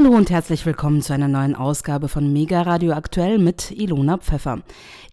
[0.00, 4.60] Hallo und herzlich willkommen zu einer neuen Ausgabe von Mega Radio Aktuell mit Ilona Pfeffer.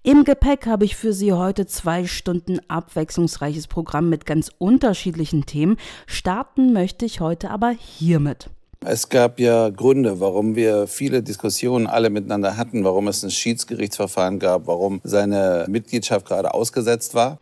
[0.03, 5.77] Im Gepäck habe ich für Sie heute zwei Stunden abwechslungsreiches Programm mit ganz unterschiedlichen Themen.
[6.05, 8.51] Starten möchte ich heute aber hiermit.
[8.81, 14.37] Es gab ja Gründe, warum wir viele Diskussionen alle miteinander hatten, warum es ein Schiedsgerichtsverfahren
[14.37, 17.39] gab, warum seine Mitgliedschaft gerade ausgesetzt war.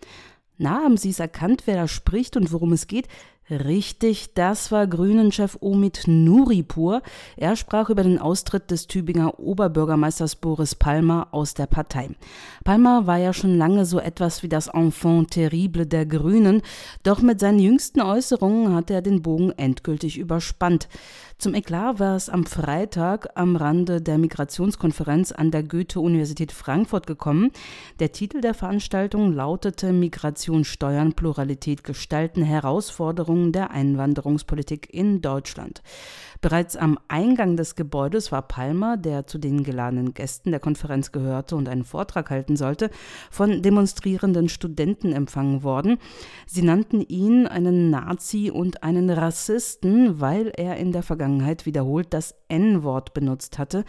[0.57, 3.09] Na, haben Sie es erkannt, wer da spricht und worum es geht?
[3.49, 7.01] Richtig, das war Grünen-Chef Omid Nuripur.
[7.35, 12.11] Er sprach über den Austritt des Tübinger Oberbürgermeisters Boris Palmer aus der Partei.
[12.63, 16.61] Palmer war ja schon lange so etwas wie das Enfant terrible der Grünen,
[17.03, 20.87] doch mit seinen jüngsten Äußerungen hat er den Bogen endgültig überspannt.
[21.43, 27.51] Zum Eklat war es am Freitag am Rande der Migrationskonferenz an der Goethe-Universität Frankfurt gekommen.
[27.99, 35.81] Der Titel der Veranstaltung lautete Migration, Steuern, Pluralität gestalten, Herausforderungen der Einwanderungspolitik in Deutschland.
[36.43, 41.55] Bereits am Eingang des Gebäudes war Palmer, der zu den geladenen Gästen der Konferenz gehörte
[41.55, 42.89] und einen Vortrag halten sollte,
[43.31, 45.99] von demonstrierenden Studenten empfangen worden.
[46.45, 52.35] Sie nannten ihn einen Nazi und einen Rassisten, weil er in der Vergangenheit wiederholt das
[52.49, 53.85] N-Wort benutzt hatte.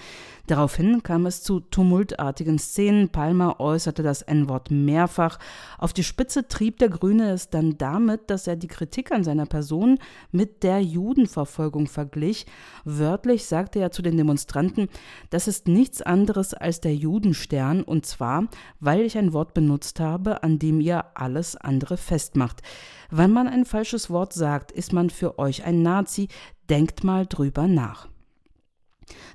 [0.46, 3.08] Daraufhin kam es zu tumultartigen Szenen.
[3.08, 5.38] Palmer äußerte das N-Wort mehrfach.
[5.78, 9.46] Auf die Spitze trieb der Grüne es dann damit, dass er die Kritik an seiner
[9.46, 9.98] Person
[10.32, 12.46] mit der Judenverfolgung verglich
[12.84, 14.88] Wörtlich sagte er zu den Demonstranten,
[15.30, 18.48] das ist nichts anderes als der Judenstern, und zwar,
[18.80, 22.62] weil ich ein Wort benutzt habe, an dem ihr alles andere festmacht.
[23.10, 26.28] Wenn man ein falsches Wort sagt, ist man für euch ein Nazi,
[26.68, 28.08] denkt mal drüber nach.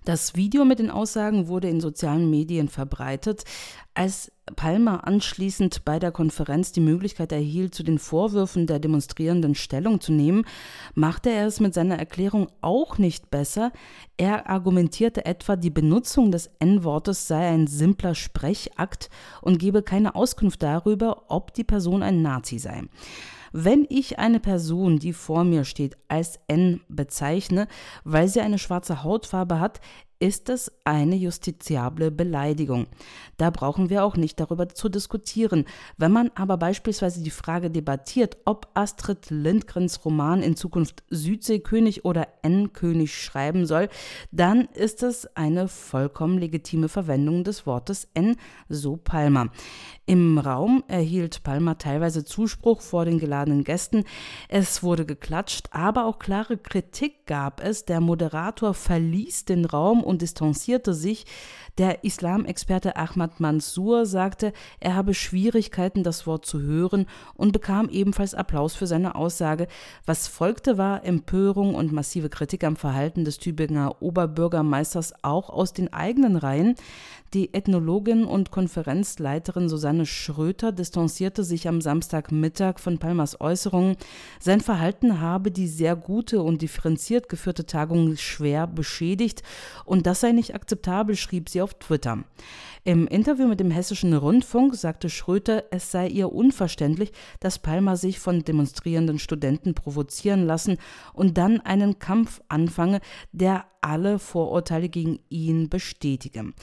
[0.05, 3.43] Das Video mit den Aussagen wurde in sozialen Medien verbreitet.
[3.93, 9.99] Als Palmer anschließend bei der Konferenz die Möglichkeit erhielt, zu den Vorwürfen der Demonstrierenden Stellung
[9.99, 10.45] zu nehmen,
[10.95, 13.71] machte er es mit seiner Erklärung auch nicht besser.
[14.17, 19.09] Er argumentierte etwa, die Benutzung des N-Wortes sei ein simpler Sprechakt
[19.41, 22.83] und gebe keine Auskunft darüber, ob die Person ein Nazi sei.
[23.52, 27.67] Wenn ich eine Person, die vor mir steht, als N bezeichne,
[28.04, 29.82] weil sie eine schwarze Hautfarbe hat,
[30.19, 32.87] ist es eine justiziable Beleidigung.
[33.37, 35.65] Da brauchen wir auch nicht darüber zu diskutieren.
[35.97, 42.27] Wenn man aber beispielsweise die Frage debattiert, ob Astrid Lindgrens Roman in Zukunft Südseekönig oder
[42.41, 43.87] N-König schreiben soll,
[44.31, 48.35] dann ist es eine vollkommen legitime Verwendung des Wortes N,
[48.67, 49.49] so Palmer.
[50.05, 54.03] Im Raum erhielt Palmer teilweise Zuspruch vor den geladenen Gästen.
[54.47, 57.85] Es wurde geklatscht, aber auch klare Kritik gab es.
[57.85, 61.25] Der Moderator verließ den Raum und distanzierte sich.
[61.77, 67.05] Der Islamexperte Ahmad Mansour sagte, er habe Schwierigkeiten, das Wort zu hören
[67.36, 69.67] und bekam ebenfalls Applaus für seine Aussage.
[70.05, 75.93] Was folgte, war Empörung und massive Kritik am Verhalten des Tübinger Oberbürgermeisters auch aus den
[75.93, 76.76] eigenen Reihen.
[77.35, 83.97] Die Ethnologin und Konferenzleiterin Susanne Schröter distanzierte sich am Samstagmittag von Palmers Äußerungen.
[84.39, 89.43] Sein Verhalten habe die sehr gute und differenziert geführte Tagung schwer beschädigt
[89.85, 92.23] und das sei nicht akzeptabel, schrieb sie auf Twitter.
[92.83, 98.17] Im Interview mit dem Hessischen Rundfunk sagte Schröter, es sei ihr unverständlich, dass Palmer sich
[98.17, 100.77] von demonstrierenden Studenten provozieren lassen
[101.13, 103.01] und dann einen Kampf anfange,
[103.31, 106.53] der alle Vorurteile gegen ihn bestätige.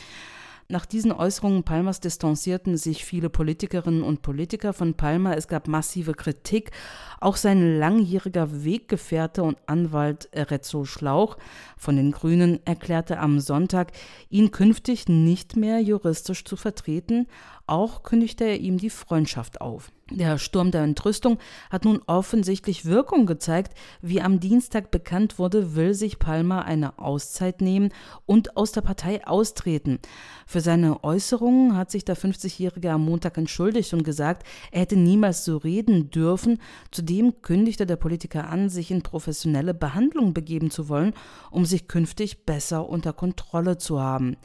[0.69, 5.37] Nach diesen Äußerungen Palmers distanzierten sich viele Politikerinnen und Politiker von Palmer.
[5.37, 6.73] Es gab massive Kritik.
[7.21, 11.37] Auch sein langjähriger Weggefährte und Anwalt Rezzo Schlauch
[11.77, 13.93] von den Grünen erklärte am Sonntag,
[14.29, 17.29] ihn künftig nicht mehr juristisch zu vertreten.
[17.69, 19.91] Auch kündigte er ihm die Freundschaft auf.
[20.13, 21.39] Der Sturm der Entrüstung
[21.69, 23.77] hat nun offensichtlich Wirkung gezeigt.
[24.01, 27.89] Wie am Dienstag bekannt wurde, will sich Palmer eine Auszeit nehmen
[28.25, 29.99] und aus der Partei austreten.
[30.47, 35.45] Für seine Äußerungen hat sich der 50-Jährige am Montag entschuldigt und gesagt, er hätte niemals
[35.45, 36.61] so reden dürfen.
[36.93, 41.15] Zudem kündigte der Politiker an, sich in professionelle Behandlung begeben zu wollen,
[41.51, 44.37] um sich künftig besser unter Kontrolle zu haben.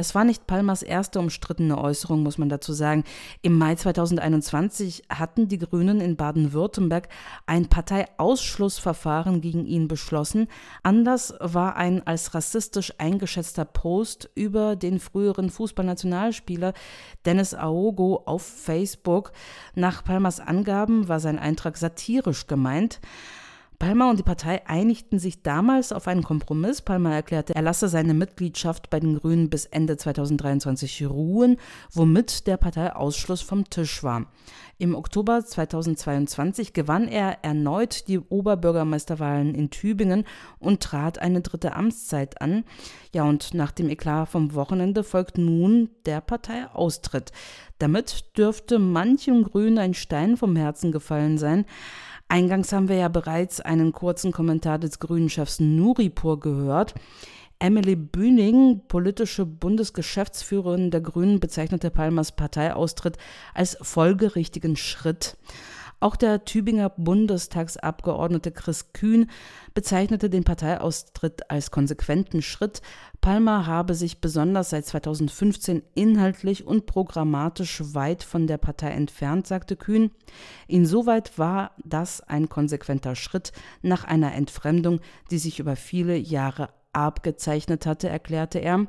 [0.00, 3.02] Es war nicht Palmers erste umstrittene Äußerung, muss man dazu sagen.
[3.42, 7.08] Im Mai 2021 hatten die Grünen in Baden-Württemberg
[7.46, 10.46] ein Parteiausschlussverfahren gegen ihn beschlossen.
[10.84, 16.74] Anders war ein als rassistisch eingeschätzter Post über den früheren Fußballnationalspieler
[17.26, 19.32] Dennis Aogo auf Facebook.
[19.74, 23.00] Nach Palmers Angaben war sein Eintrag satirisch gemeint.
[23.78, 26.82] Palmer und die Partei einigten sich damals auf einen Kompromiss.
[26.82, 31.58] Palmer erklärte, er lasse seine Mitgliedschaft bei den Grünen bis Ende 2023 ruhen,
[31.92, 34.26] womit der Parteiausschluss vom Tisch war.
[34.78, 40.24] Im Oktober 2022 gewann er erneut die Oberbürgermeisterwahlen in Tübingen
[40.58, 42.64] und trat eine dritte Amtszeit an.
[43.14, 47.30] Ja, und nach dem Eklat vom Wochenende folgt nun der Parteiaustritt.
[47.78, 51.64] Damit dürfte manchem Grünen ein Stein vom Herzen gefallen sein.
[52.28, 56.94] Eingangs haben wir ja bereits einen kurzen Kommentar des Grünen-Chefs Nuripur gehört.
[57.58, 63.16] Emily Bühning, politische Bundesgeschäftsführerin der Grünen, bezeichnete Palmers Parteiaustritt
[63.54, 65.38] als folgerichtigen Schritt.
[66.00, 69.28] Auch der Tübinger Bundestagsabgeordnete Chris Kühn
[69.74, 72.82] bezeichnete den Parteiaustritt als konsequenten Schritt.
[73.20, 79.74] Palmer habe sich besonders seit 2015 inhaltlich und programmatisch weit von der Partei entfernt, sagte
[79.74, 80.12] Kühn.
[80.68, 83.50] Insoweit war das ein konsequenter Schritt
[83.82, 85.00] nach einer Entfremdung,
[85.32, 88.86] die sich über viele Jahre abgezeichnet hatte, erklärte er.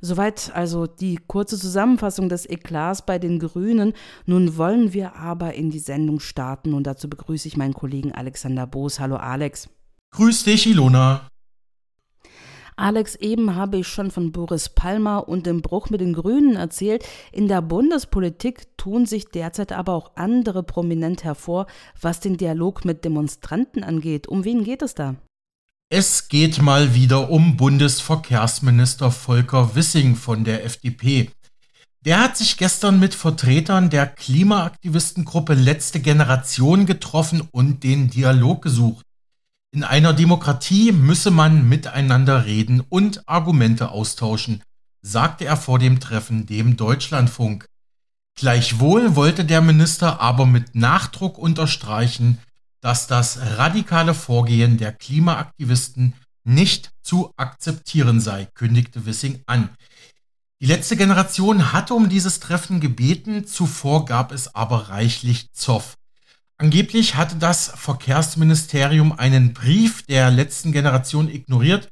[0.00, 3.92] Soweit also die kurze Zusammenfassung des Eklats bei den Grünen.
[4.26, 8.66] Nun wollen wir aber in die Sendung starten und dazu begrüße ich meinen Kollegen Alexander
[8.66, 9.00] Boos.
[9.00, 9.68] Hallo Alex.
[10.12, 11.28] Grüß dich, Ilona.
[12.78, 17.06] Alex, eben habe ich schon von Boris Palmer und dem Bruch mit den Grünen erzählt.
[17.32, 21.66] In der Bundespolitik tun sich derzeit aber auch andere prominent hervor,
[21.98, 24.28] was den Dialog mit Demonstranten angeht.
[24.28, 25.16] Um wen geht es da?
[25.88, 31.30] Es geht mal wieder um Bundesverkehrsminister Volker Wissing von der FDP.
[32.04, 39.06] Der hat sich gestern mit Vertretern der Klimaaktivistengruppe Letzte Generation getroffen und den Dialog gesucht.
[39.72, 44.64] In einer Demokratie müsse man miteinander reden und Argumente austauschen,
[45.02, 47.66] sagte er vor dem Treffen dem Deutschlandfunk.
[48.34, 52.38] Gleichwohl wollte der Minister aber mit Nachdruck unterstreichen,
[52.86, 59.70] dass das radikale Vorgehen der Klimaaktivisten nicht zu akzeptieren sei, kündigte Wissing an.
[60.60, 65.96] Die letzte Generation hatte um dieses Treffen gebeten, zuvor gab es aber reichlich Zoff.
[66.58, 71.90] Angeblich hatte das Verkehrsministerium einen Brief der letzten Generation ignoriert,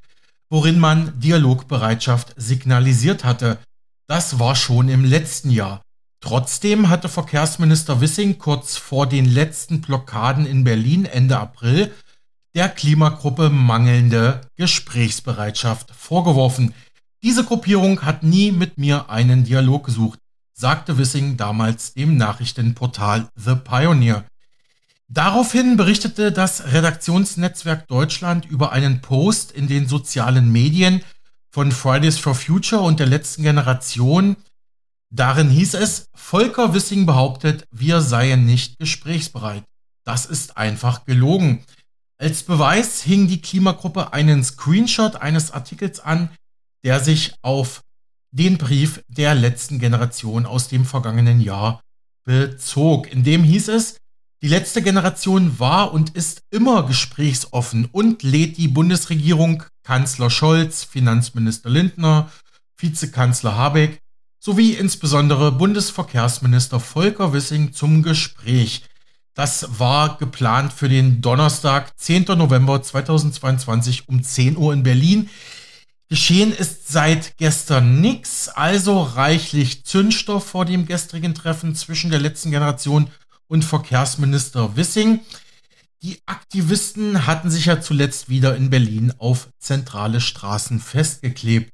[0.48, 3.58] worin man Dialogbereitschaft signalisiert hatte.
[4.06, 5.82] Das war schon im letzten Jahr.
[6.24, 11.92] Trotzdem hatte Verkehrsminister Wissing kurz vor den letzten Blockaden in Berlin Ende April
[12.54, 16.72] der Klimagruppe mangelnde Gesprächsbereitschaft vorgeworfen.
[17.22, 20.18] Diese Gruppierung hat nie mit mir einen Dialog gesucht,
[20.54, 24.24] sagte Wissing damals dem Nachrichtenportal The Pioneer.
[25.08, 31.02] Daraufhin berichtete das Redaktionsnetzwerk Deutschland über einen Post in den sozialen Medien
[31.50, 34.36] von Fridays for Future und der letzten Generation,
[35.14, 39.62] Darin hieß es, Volker Wissing behauptet, wir seien nicht gesprächsbereit.
[40.02, 41.62] Das ist einfach gelogen.
[42.18, 46.30] Als Beweis hing die Klimagruppe einen Screenshot eines Artikels an,
[46.82, 47.82] der sich auf
[48.32, 51.80] den Brief der letzten Generation aus dem vergangenen Jahr
[52.24, 53.06] bezog.
[53.12, 53.98] In dem hieß es,
[54.42, 61.70] die letzte Generation war und ist immer gesprächsoffen und lädt die Bundesregierung, Kanzler Scholz, Finanzminister
[61.70, 62.32] Lindner,
[62.76, 64.00] Vizekanzler Habeck
[64.44, 68.82] sowie insbesondere Bundesverkehrsminister Volker Wissing zum Gespräch.
[69.32, 72.24] Das war geplant für den Donnerstag, 10.
[72.36, 75.30] November 2022 um 10 Uhr in Berlin.
[76.10, 82.50] Geschehen ist seit gestern nichts, also reichlich Zündstoff vor dem gestrigen Treffen zwischen der letzten
[82.50, 83.10] Generation
[83.48, 85.20] und Verkehrsminister Wissing.
[86.02, 91.73] Die Aktivisten hatten sich ja zuletzt wieder in Berlin auf zentrale Straßen festgeklebt.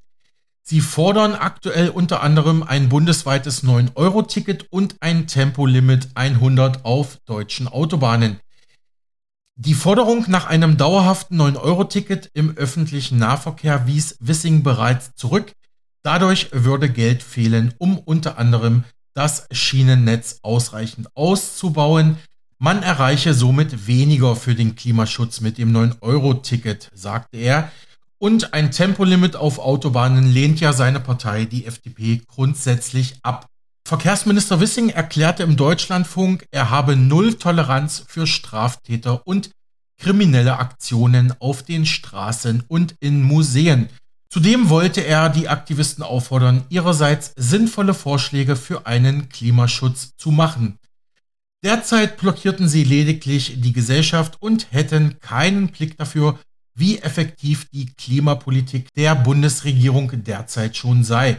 [0.70, 8.38] Sie fordern aktuell unter anderem ein bundesweites 9-Euro-Ticket und ein Tempolimit 100 auf deutschen Autobahnen.
[9.56, 15.50] Die Forderung nach einem dauerhaften 9-Euro-Ticket im öffentlichen Nahverkehr wies Wissing bereits zurück.
[16.04, 22.16] Dadurch würde Geld fehlen, um unter anderem das Schienennetz ausreichend auszubauen.
[22.58, 27.72] Man erreiche somit weniger für den Klimaschutz mit dem 9-Euro-Ticket, sagte er.
[28.22, 33.46] Und ein Tempolimit auf Autobahnen lehnt ja seine Partei, die FDP, grundsätzlich ab.
[33.88, 39.50] Verkehrsminister Wissing erklärte im Deutschlandfunk, er habe null Toleranz für Straftäter und
[39.98, 43.88] kriminelle Aktionen auf den Straßen und in Museen.
[44.28, 50.76] Zudem wollte er die Aktivisten auffordern, ihrerseits sinnvolle Vorschläge für einen Klimaschutz zu machen.
[51.64, 56.38] Derzeit blockierten sie lediglich die Gesellschaft und hätten keinen Blick dafür,
[56.74, 61.36] wie effektiv die Klimapolitik der Bundesregierung derzeit schon sei.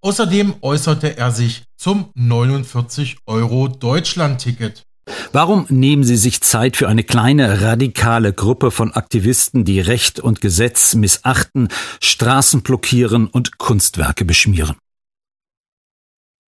[0.00, 4.84] Außerdem äußerte er sich zum 49 Euro Deutschland-Ticket.
[5.32, 10.40] Warum nehmen Sie sich Zeit für eine kleine radikale Gruppe von Aktivisten, die Recht und
[10.40, 11.68] Gesetz missachten,
[12.02, 14.76] Straßen blockieren und Kunstwerke beschmieren?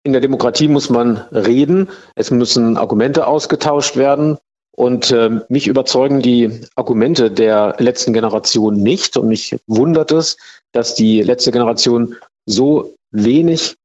[0.03, 4.37] In der Demokratie muss man reden, es müssen Argumente ausgetauscht werden.
[4.75, 9.15] Und äh, mich überzeugen die Argumente der letzten Generation nicht.
[9.15, 10.37] Und mich wundert es,
[10.73, 12.15] dass die letzte Generation
[12.45, 13.75] so wenig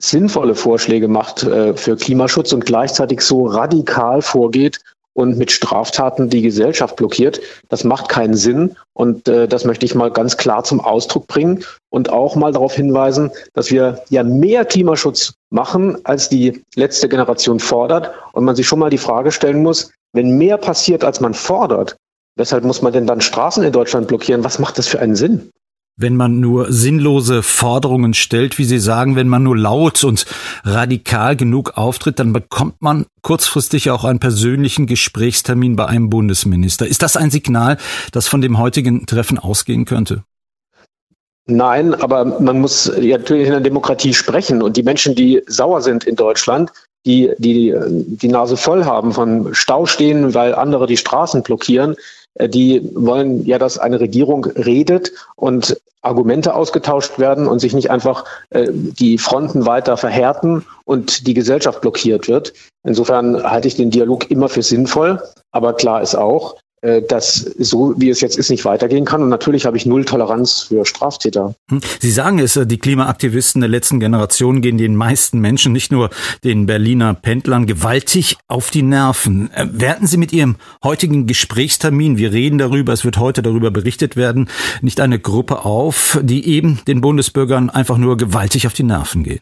[0.00, 4.80] sinnvolle Vorschläge macht äh, für Klimaschutz und gleichzeitig so radikal vorgeht
[5.18, 7.40] und mit Straftaten die Gesellschaft blockiert.
[7.68, 11.64] Das macht keinen Sinn und äh, das möchte ich mal ganz klar zum Ausdruck bringen
[11.90, 17.58] und auch mal darauf hinweisen, dass wir ja mehr Klimaschutz machen, als die letzte Generation
[17.58, 21.34] fordert und man sich schon mal die Frage stellen muss, wenn mehr passiert, als man
[21.34, 21.96] fordert,
[22.36, 24.44] weshalb muss man denn dann Straßen in Deutschland blockieren?
[24.44, 25.50] Was macht das für einen Sinn?
[25.98, 30.26] wenn man nur sinnlose Forderungen stellt, wie Sie sagen, wenn man nur laut und
[30.64, 36.86] radikal genug auftritt, dann bekommt man kurzfristig auch einen persönlichen Gesprächstermin bei einem Bundesminister.
[36.86, 37.78] Ist das ein Signal,
[38.12, 40.22] das von dem heutigen Treffen ausgehen könnte?
[41.46, 45.80] Nein, aber man muss ja natürlich in der Demokratie sprechen und die Menschen, die sauer
[45.80, 46.70] sind in Deutschland,
[47.08, 51.96] die die, die Nase voll haben von Stau stehen, weil andere die Straßen blockieren,
[52.34, 57.90] äh, die wollen ja, dass eine Regierung redet und Argumente ausgetauscht werden und sich nicht
[57.90, 62.52] einfach äh, die Fronten weiter verhärten und die Gesellschaft blockiert wird.
[62.84, 65.20] Insofern halte ich den Dialog immer für sinnvoll.
[65.50, 69.22] Aber klar ist auch, dass so wie es jetzt ist nicht weitergehen kann.
[69.22, 71.54] Und natürlich habe ich null Toleranz für Straftäter.
[71.70, 71.80] Hm.
[72.00, 76.10] Sie sagen es, äh, die Klimaaktivisten der letzten Generation gehen den meisten Menschen, nicht nur
[76.44, 79.50] den Berliner Pendlern, gewaltig auf die Nerven.
[79.52, 84.16] Äh, werden Sie mit Ihrem heutigen Gesprächstermin, wir reden darüber, es wird heute darüber berichtet
[84.16, 84.48] werden,
[84.80, 89.40] nicht eine Gruppe auf, die eben den Bundesbürgern einfach nur gewaltig auf die Nerven geht?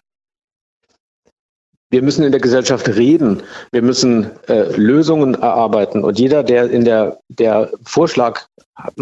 [1.90, 3.43] Wir müssen in der Gesellschaft reden.
[3.71, 6.02] Wir müssen äh, Lösungen erarbeiten.
[6.02, 8.43] Und jeder, der in der, der Vorschlag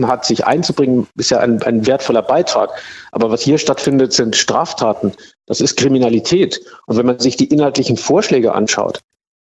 [0.03, 2.71] hat, sich einzubringen, ist ja ein, ein wertvoller Beitrag.
[3.11, 5.13] Aber was hier stattfindet, sind Straftaten.
[5.47, 6.61] Das ist Kriminalität.
[6.87, 9.01] Und wenn man sich die inhaltlichen Vorschläge anschaut,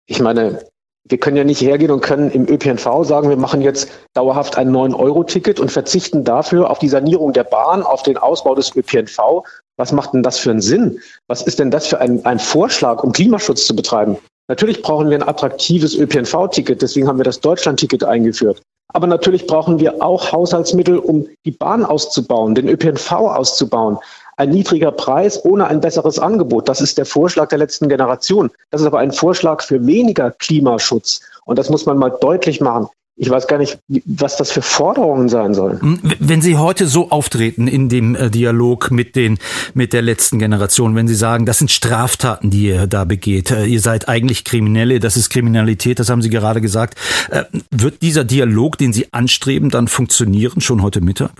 [0.08, 0.66] ich meine,
[1.10, 4.70] wir können ja nicht hergehen und können im ÖPNV sagen, wir machen jetzt dauerhaft ein
[4.72, 9.44] 9-Euro-Ticket und verzichten dafür auf die Sanierung der Bahn, auf den Ausbau des ÖPNV
[9.78, 11.00] was macht denn das für einen Sinn?
[11.28, 14.18] Was ist denn das für ein, ein Vorschlag, um Klimaschutz zu betreiben?
[14.50, 18.62] Natürlich brauchen wir ein attraktives ÖPNV-Ticket, deswegen haben wir das Deutschland-Ticket eingeführt.
[18.94, 23.98] Aber natürlich brauchen wir auch Haushaltsmittel, um die Bahn auszubauen, den ÖPNV auszubauen.
[24.38, 26.70] Ein niedriger Preis ohne ein besseres Angebot.
[26.70, 28.52] Das ist der Vorschlag der letzten Generation.
[28.72, 31.22] Das ist aber ein Vorschlag für weniger Klimaschutz.
[31.46, 32.88] Und das muss man mal deutlich machen
[33.20, 36.00] ich weiß gar nicht, was das für Forderungen sein sollen.
[36.20, 39.40] Wenn Sie heute so auftreten in dem äh, Dialog mit den,
[39.74, 43.66] mit der letzten Generation, wenn Sie sagen, das sind Straftaten, die ihr da begeht, äh,
[43.66, 46.98] ihr seid eigentlich Kriminelle, das ist Kriminalität, das haben Sie gerade gesagt,
[47.32, 51.32] äh, wird dieser Dialog, den Sie anstreben, dann funktionieren schon heute Mittag?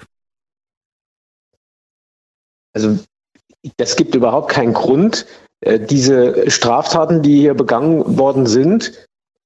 [2.78, 3.00] Also,
[3.78, 5.26] es gibt überhaupt keinen Grund,
[5.66, 8.94] diese Straftaten, die hier begangen worden sind,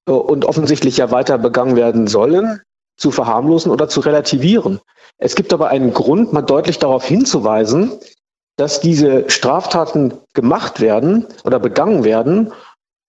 [0.05, 2.61] äh, und offensichtlich ja weiter begangen werden sollen,
[2.97, 4.79] zu verharmlosen oder zu relativieren.
[5.17, 7.93] Es gibt aber einen Grund, mal deutlich darauf hinzuweisen,
[8.57, 12.51] dass diese Straftaten gemacht werden oder begangen werden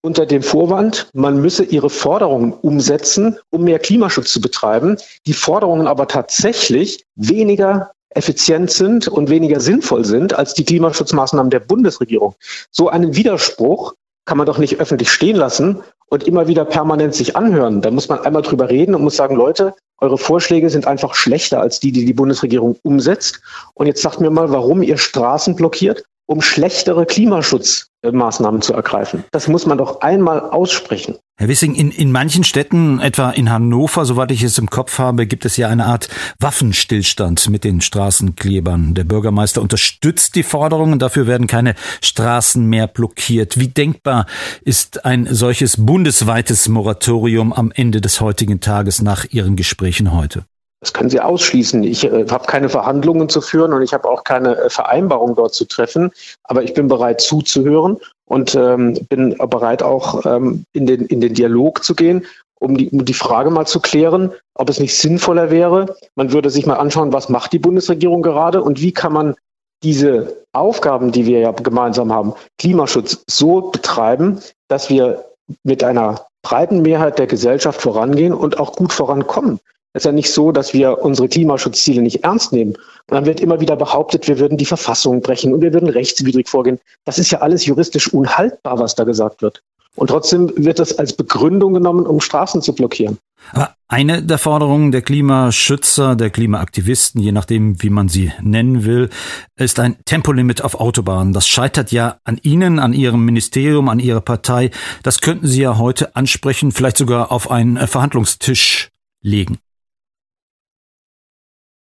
[0.05, 5.87] unter dem Vorwand, man müsse ihre Forderungen umsetzen, um mehr Klimaschutz zu betreiben, die Forderungen
[5.87, 12.35] aber tatsächlich weniger effizient sind und weniger sinnvoll sind als die Klimaschutzmaßnahmen der Bundesregierung.
[12.71, 17.37] So einen Widerspruch kann man doch nicht öffentlich stehen lassen und immer wieder permanent sich
[17.37, 17.81] anhören.
[17.81, 21.61] Da muss man einmal drüber reden und muss sagen, Leute, eure Vorschläge sind einfach schlechter
[21.61, 23.41] als die, die die Bundesregierung umsetzt.
[23.75, 29.25] Und jetzt sagt mir mal, warum ihr Straßen blockiert, um schlechtere Klimaschutzmaßnahmen zu ergreifen.
[29.31, 31.17] Das muss man doch einmal aussprechen.
[31.39, 35.27] Herr Wissing, in, in manchen Städten, etwa in Hannover, soweit ich es im Kopf habe,
[35.27, 38.95] gibt es ja eine Art Waffenstillstand mit den Straßenklebern.
[38.95, 43.59] Der Bürgermeister unterstützt die Forderungen, dafür werden keine Straßen mehr blockiert.
[43.59, 44.27] Wie denkbar
[44.61, 50.45] ist ein solches bundesweites Moratorium am Ende des heutigen Tages nach Ihren Gesprächen heute?
[50.83, 51.85] Das können Sie ausschließen.
[51.85, 55.55] Ich äh, habe keine Verhandlungen zu führen und ich habe auch keine äh, Vereinbarung dort
[55.55, 56.11] zu treffen.
[56.43, 61.35] Aber ich bin bereit zuzuhören und ähm, bin bereit auch ähm, in, den, in den
[61.35, 62.27] Dialog zu gehen,
[62.59, 66.51] um die, um die Frage mal zu klären, ob es nicht sinnvoller wäre, man würde
[66.51, 69.37] sich mal anschauen, was macht die Bundesregierung gerade und wie kann man
[69.85, 75.25] diese Aufgaben, die wir ja gemeinsam haben, Klimaschutz so betreiben, dass wir
[75.63, 79.61] mit einer breiten Mehrheit der Gesellschaft vorangehen und auch gut vorankommen.
[79.95, 82.73] Es ist ja nicht so, dass wir unsere Klimaschutzziele nicht ernst nehmen.
[82.73, 86.49] Und dann wird immer wieder behauptet, wir würden die Verfassung brechen und wir würden rechtswidrig
[86.49, 86.79] vorgehen.
[87.05, 89.63] Das ist ja alles juristisch unhaltbar, was da gesagt wird.
[89.95, 93.19] Und trotzdem wird das als Begründung genommen, um Straßen zu blockieren.
[93.53, 99.11] Aber eine der Forderungen der Klimaschützer, der Klimaaktivisten, je nachdem, wie man sie nennen will,
[99.57, 101.35] ist ein Tempolimit auf Autobahnen.
[101.35, 104.71] Das scheitert ja an Ihnen, an Ihrem Ministerium, an Ihrer Partei.
[105.03, 108.89] Das könnten Sie ja heute ansprechen, vielleicht sogar auf einen Verhandlungstisch
[109.21, 109.59] legen.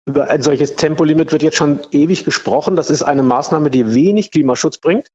[0.07, 2.75] Über ein solches Tempolimit wird jetzt schon ewig gesprochen.
[2.75, 5.07] Das ist eine Maßnahme, die wenig Klimaschutz bringt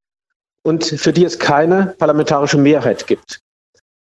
[0.63, 3.41] und für die es keine parlamentarische Mehrheit gibt.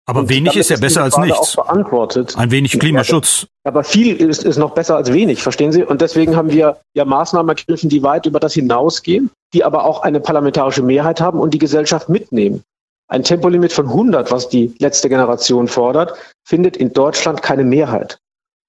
[0.08, 1.56] Aber und wenig ist ja besser als nichts.
[1.56, 2.38] beantwortet.
[2.38, 3.48] Ein wenig Klimaschutz.
[3.64, 5.84] Aber viel ist, ist noch besser als wenig, verstehen Sie?
[5.84, 10.04] Und deswegen haben wir ja Maßnahmen ergriffen, die weit über das hinausgehen, die aber auch
[10.04, 12.62] eine parlamentarische Mehrheit haben und die Gesellschaft mitnehmen.
[13.08, 16.14] Ein Tempolimit von 100, was die letzte Generation fordert,
[16.44, 18.20] findet in Deutschland keine Mehrheit.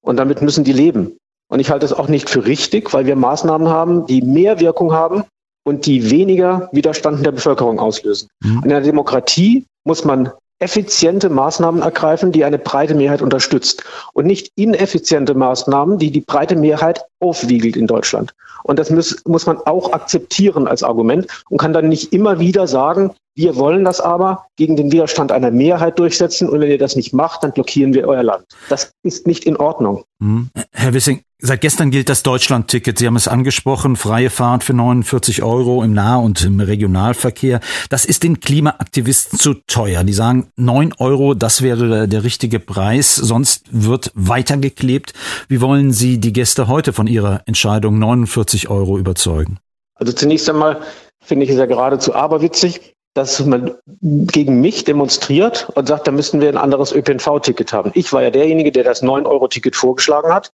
[0.02, 1.18] Und damit müssen die leben.
[1.48, 4.92] Und ich halte es auch nicht für richtig, weil wir Maßnahmen haben, die mehr Wirkung
[4.92, 5.24] haben
[5.64, 8.28] und die weniger Widerstand in der Bevölkerung auslösen.
[8.42, 8.62] Mhm.
[8.64, 13.84] In einer Demokratie muss man effiziente Maßnahmen ergreifen, die eine breite Mehrheit unterstützt
[14.14, 18.32] und nicht ineffiziente Maßnahmen, die die breite Mehrheit aufwiegelt in Deutschland.
[18.62, 22.66] Und das muss, muss man auch akzeptieren als Argument und kann dann nicht immer wieder
[22.66, 26.96] sagen, wir wollen das aber gegen den Widerstand einer Mehrheit durchsetzen und wenn ihr das
[26.96, 28.46] nicht macht, dann blockieren wir euer Land.
[28.70, 30.04] Das ist nicht in Ordnung.
[30.20, 30.48] Mhm.
[30.72, 32.98] Herr Wissing, seit gestern gilt das Deutschland-Ticket.
[32.98, 37.60] Sie haben es angesprochen, freie Fahrt für 49 Euro im Nah- und im Regionalverkehr.
[37.90, 40.04] Das ist den Klimaaktivisten zu teuer.
[40.04, 45.12] Die sagen, 9 Euro, das wäre der richtige Preis, sonst wird weitergeklebt.
[45.48, 49.58] Wie wollen Sie die Gäste heute von ihrer Entscheidung 49 Euro überzeugen?
[49.94, 50.80] Also zunächst einmal
[51.20, 56.40] finde ich es ja geradezu aberwitzig, dass man gegen mich demonstriert und sagt, da müssten
[56.40, 57.90] wir ein anderes ÖPNV-Ticket haben.
[57.94, 60.52] Ich war ja derjenige, der das 9-Euro-Ticket vorgeschlagen hat.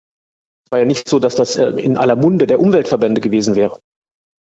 [0.72, 3.80] War ja nicht so, dass das äh, in aller Munde der Umweltverbände gewesen wäre.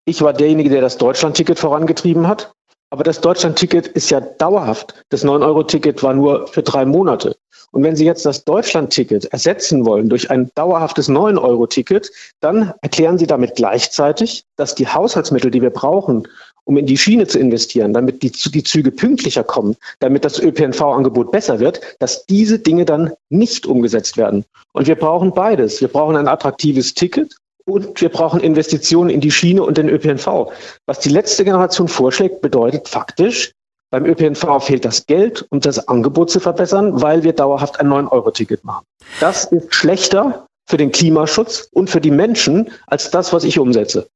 [0.04, 2.52] Ich war derjenige, der das Deutschland-Ticket vorangetrieben hat.
[2.90, 4.94] Aber das Deutschland-Ticket ist ja dauerhaft.
[5.10, 7.36] Das 9-Euro-Ticket war nur für drei Monate.
[7.70, 13.26] Und wenn Sie jetzt das Deutschland-Ticket ersetzen wollen durch ein dauerhaftes 9-Euro-Ticket, dann erklären Sie
[13.26, 16.26] damit gleichzeitig, dass die Haushaltsmittel, die wir brauchen,
[16.68, 21.32] um in die Schiene zu investieren, damit die, die Züge pünktlicher kommen, damit das ÖPNV-Angebot
[21.32, 24.44] besser wird, dass diese Dinge dann nicht umgesetzt werden.
[24.74, 25.80] Und wir brauchen beides.
[25.80, 27.34] Wir brauchen ein attraktives Ticket
[27.64, 30.52] und wir brauchen Investitionen in die Schiene und den ÖPNV.
[30.84, 33.52] Was die letzte Generation vorschlägt, bedeutet faktisch,
[33.90, 38.62] beim ÖPNV fehlt das Geld, um das Angebot zu verbessern, weil wir dauerhaft ein 9-Euro-Ticket
[38.62, 38.84] machen.
[39.20, 44.06] Das ist schlechter für den Klimaschutz und für die Menschen als das, was ich umsetze.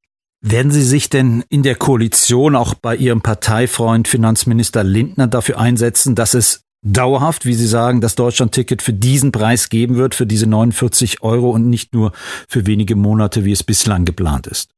[0.45, 6.15] Werden Sie sich denn in der Koalition auch bei Ihrem Parteifreund Finanzminister Lindner dafür einsetzen,
[6.15, 10.45] dass es dauerhaft, wie Sie sagen, das Deutschland-Ticket für diesen Preis geben wird, für diese
[10.45, 12.11] 49 Euro und nicht nur
[12.49, 14.71] für wenige Monate, wie es bislang geplant ist?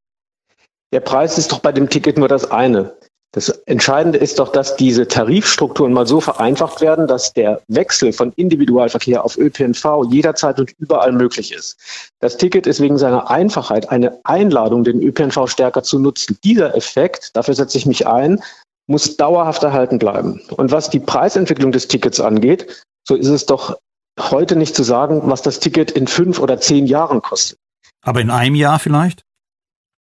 [0.93, 2.93] Der Preis ist doch bei dem Ticket nur das eine.
[3.35, 8.31] Das Entscheidende ist doch, dass diese Tarifstrukturen mal so vereinfacht werden, dass der Wechsel von
[8.37, 11.77] Individualverkehr auf ÖPNV jederzeit und überall möglich ist.
[12.21, 16.37] Das Ticket ist wegen seiner Einfachheit eine Einladung, den ÖPNV stärker zu nutzen.
[16.45, 18.41] Dieser Effekt, dafür setze ich mich ein,
[18.87, 20.39] muss dauerhaft erhalten bleiben.
[20.55, 23.77] Und was die Preisentwicklung des Tickets angeht, so ist es doch
[24.17, 27.57] heute nicht zu sagen, was das Ticket in fünf oder zehn Jahren kostet.
[28.01, 29.23] Aber in einem Jahr vielleicht?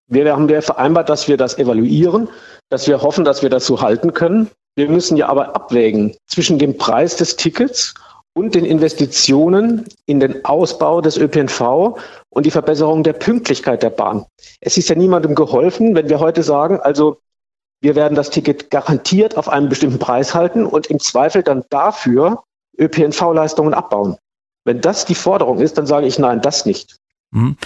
[0.08, 2.28] Wir haben ja vereinbart, dass wir das evaluieren
[2.68, 4.50] dass wir hoffen, dass wir das so halten können.
[4.74, 7.94] Wir müssen ja aber abwägen zwischen dem Preis des Tickets
[8.34, 11.98] und den Investitionen in den Ausbau des ÖPNV
[12.30, 14.24] und die Verbesserung der Pünktlichkeit der Bahn.
[14.60, 17.18] Es ist ja niemandem geholfen, wenn wir heute sagen, also
[17.82, 22.42] wir werden das Ticket garantiert auf einen bestimmten Preis halten und im Zweifel dann dafür
[22.78, 24.16] ÖPNV-Leistungen abbauen.
[24.64, 26.96] Wenn das die Forderung ist, dann sage ich nein, das nicht.
[27.32, 27.56] Hm.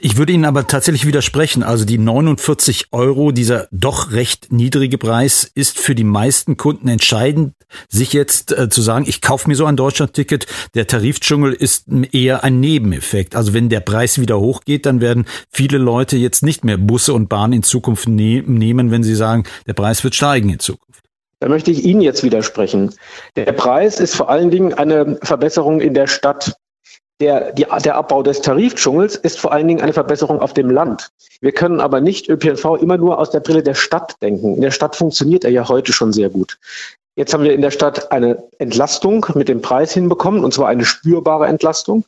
[0.00, 1.62] Ich würde Ihnen aber tatsächlich widersprechen.
[1.62, 7.54] Also die 49 Euro, dieser doch recht niedrige Preis, ist für die meisten Kunden entscheidend,
[7.88, 10.46] sich jetzt äh, zu sagen, ich kaufe mir so ein Deutschland-Ticket.
[10.74, 13.34] Der Tarifdschungel ist eher ein Nebeneffekt.
[13.34, 17.30] Also wenn der Preis wieder hochgeht, dann werden viele Leute jetzt nicht mehr Busse und
[17.30, 21.02] Bahnen in Zukunft ne nehmen, wenn sie sagen, der Preis wird steigen in Zukunft.
[21.40, 22.94] Da möchte ich Ihnen jetzt widersprechen.
[23.36, 26.54] Der Preis ist vor allen Dingen eine Verbesserung in der Stadt
[27.20, 31.10] der, die, der Abbau des Tarifdschungels ist vor allen Dingen eine Verbesserung auf dem Land.
[31.40, 34.56] Wir können aber nicht ÖPNV immer nur aus der Brille der Stadt denken.
[34.56, 36.58] In der Stadt funktioniert er ja heute schon sehr gut.
[37.16, 40.84] Jetzt haben wir in der Stadt eine Entlastung mit dem Preis hinbekommen, und zwar eine
[40.84, 42.04] spürbare Entlastung.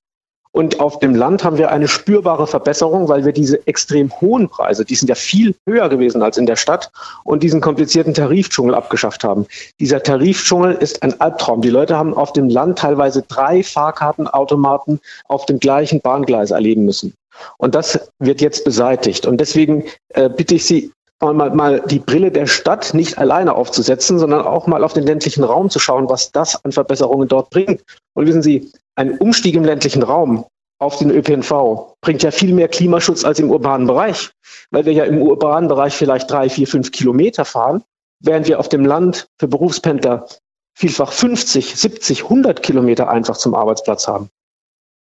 [0.57, 4.87] Und auf dem Land haben wir eine spürbare Verbesserung, weil wir diese extrem hohen Preise,
[4.87, 6.91] die sind ja viel höher gewesen als in der Stadt,
[7.25, 9.45] und diesen komplizierten Tarifdschungel abgeschafft haben.
[9.81, 11.61] Dieser Tarifdschungel ist ein Albtraum.
[11.61, 17.13] Die Leute haben auf dem Land teilweise drei Fahrkartenautomaten auf dem gleichen Bahngleis erleben müssen.
[17.59, 19.27] Und das wird jetzt beseitigt.
[19.27, 20.91] Und deswegen äh, bitte ich Sie,
[21.21, 25.45] mal, mal die Brille der Stadt nicht alleine aufzusetzen, sondern auch mal auf den ländlichen
[25.45, 27.85] Raum zu schauen, was das an Verbesserungen dort bringt.
[28.15, 30.47] Und wissen Sie, ein Umstieg im ländlichen Raum
[30.79, 34.31] auf den ÖPNV bringt ja viel mehr Klimaschutz als im urbanen Bereich,
[34.71, 37.83] weil wir ja im urbanen Bereich vielleicht drei, vier, fünf Kilometer fahren,
[38.21, 40.27] während wir auf dem Land für Berufspendler
[40.75, 44.29] vielfach 50, 70, 100 Kilometer einfach zum Arbeitsplatz haben.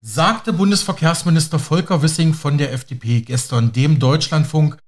[0.03, 4.79] Sagte Bundesverkehrsminister Volker Wissing von der FDP gestern dem Deutschlandfunk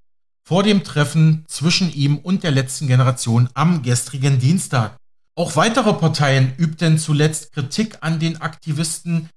[0.43, 4.97] vor dem Treffen zwischen ihm und der letzten Generation am gestrigen Dienstag.
[5.35, 9.31] Auch weitere Parteien übten zuletzt Kritik an den Aktivisten.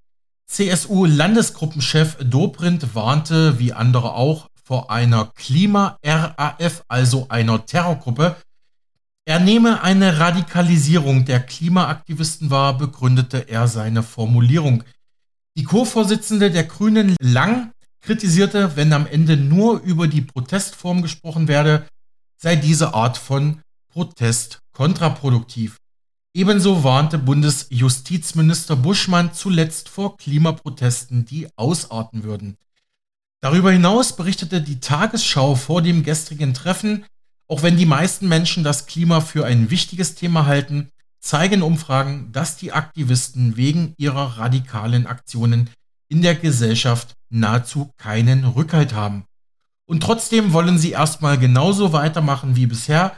[0.47, 8.36] CSU-Landesgruppenchef Dobrindt warnte, wie andere auch, vor einer Klima-RAF, also einer Terrorgruppe.
[9.23, 14.84] Er nehme eine Radikalisierung der Klimaaktivisten wahr, begründete er seine Formulierung.
[15.58, 21.88] Die Co-Vorsitzende der Grünen Lang kritisierte, wenn am Ende nur über die Protestform gesprochen werde,
[22.38, 23.62] sei diese Art von
[23.93, 25.77] Protest kontraproduktiv.
[26.36, 32.58] Ebenso warnte Bundesjustizminister Buschmann zuletzt vor Klimaprotesten, die ausarten würden.
[33.39, 37.06] Darüber hinaus berichtete die Tagesschau vor dem gestrigen Treffen,
[37.48, 40.89] auch wenn die meisten Menschen das Klima für ein wichtiges Thema halten,
[41.21, 45.69] zeigen Umfragen, dass die Aktivisten wegen ihrer radikalen Aktionen
[46.10, 49.24] in der Gesellschaft nahezu keinen Rückhalt haben.
[49.86, 53.15] Und trotzdem wollen sie erstmal genauso weitermachen wie bisher.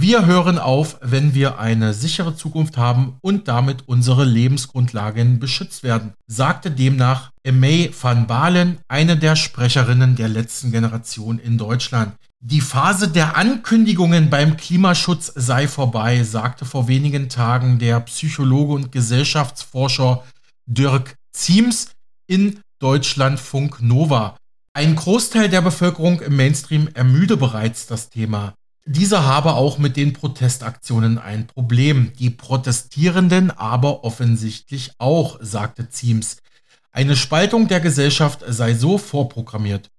[0.00, 6.12] Wir hören auf, wenn wir eine sichere Zukunft haben und damit unsere Lebensgrundlagen beschützt werden,
[6.28, 12.14] sagte demnach Aimee van Balen, eine der Sprecherinnen der letzten Generation in Deutschland.
[12.38, 18.92] Die Phase der Ankündigungen beim Klimaschutz sei vorbei, sagte vor wenigen Tagen der Psychologe und
[18.92, 20.22] Gesellschaftsforscher
[20.66, 21.88] Dirk Ziems
[22.28, 24.36] in Deutschlandfunk Nova.
[24.74, 28.54] Ein Großteil der Bevölkerung im Mainstream ermüde bereits das Thema.
[28.90, 32.14] Dieser habe auch mit den Protestaktionen ein Problem.
[32.18, 36.38] Die Protestierenden aber offensichtlich auch, sagte Ziems.
[36.90, 39.90] Eine Spaltung der Gesellschaft sei so vorprogrammiert.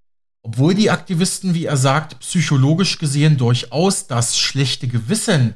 [0.41, 5.53] Obwohl die Aktivisten, wie er sagt, psychologisch gesehen durchaus das schlechte Gewissen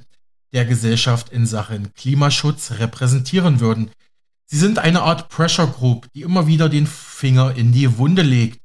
[0.54, 3.90] der Gesellschaft in Sachen Klimaschutz repräsentieren würden,
[4.46, 8.63] Sie sind eine Art Pressure Group, die immer wieder den Finger in die Wunde legt.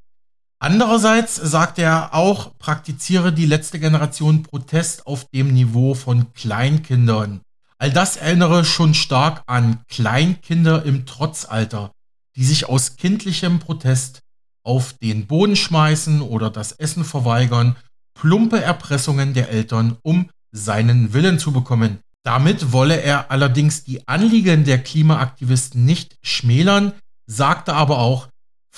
[0.61, 7.41] Andererseits sagt er auch, praktiziere die letzte Generation Protest auf dem Niveau von Kleinkindern.
[7.79, 11.93] All das erinnere schon stark an Kleinkinder im Trotzalter,
[12.35, 14.21] die sich aus kindlichem Protest
[14.65, 17.77] auf den Boden schmeißen oder das Essen verweigern,
[18.15, 22.01] plumpe Erpressungen der Eltern, um seinen Willen zu bekommen.
[22.25, 26.93] Damit wolle er allerdings die Anliegen der Klimaaktivisten nicht schmälern,
[27.27, 28.29] sagte aber auch,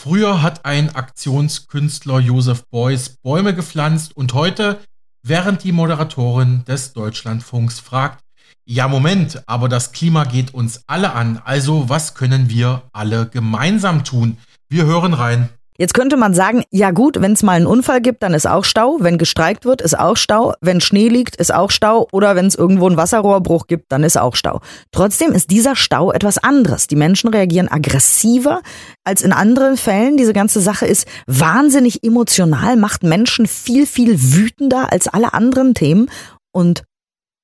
[0.01, 4.81] früher hat ein Aktionskünstler Josef Beuys Bäume gepflanzt und heute,
[5.23, 8.25] während die Moderatorin des Deutschlandfunks fragt,
[8.65, 14.03] ja Moment, aber das Klima geht uns alle an, also was können wir alle gemeinsam
[14.03, 14.39] tun?
[14.71, 15.51] Wir hören rein.
[15.81, 18.65] Jetzt könnte man sagen, ja gut, wenn es mal einen Unfall gibt, dann ist auch
[18.65, 18.99] Stau.
[19.01, 20.53] Wenn gestreikt wird, ist auch Stau.
[20.61, 22.07] Wenn Schnee liegt, ist auch Stau.
[22.13, 24.61] Oder wenn es irgendwo einen Wasserrohrbruch gibt, dann ist auch Stau.
[24.93, 26.87] Trotzdem ist dieser Stau etwas anderes.
[26.87, 28.61] Die Menschen reagieren aggressiver
[29.05, 30.19] als in anderen Fällen.
[30.19, 36.11] Diese ganze Sache ist wahnsinnig emotional, macht Menschen viel, viel wütender als alle anderen Themen.
[36.53, 36.83] Und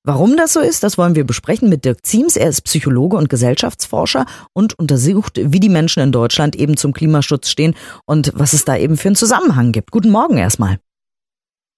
[0.09, 2.37] Warum das so ist, das wollen wir besprechen mit Dirk Ziems.
[2.37, 7.51] Er ist Psychologe und Gesellschaftsforscher und untersucht, wie die Menschen in Deutschland eben zum Klimaschutz
[7.51, 7.75] stehen
[8.07, 9.90] und was es da eben für einen Zusammenhang gibt.
[9.90, 10.79] Guten Morgen erstmal.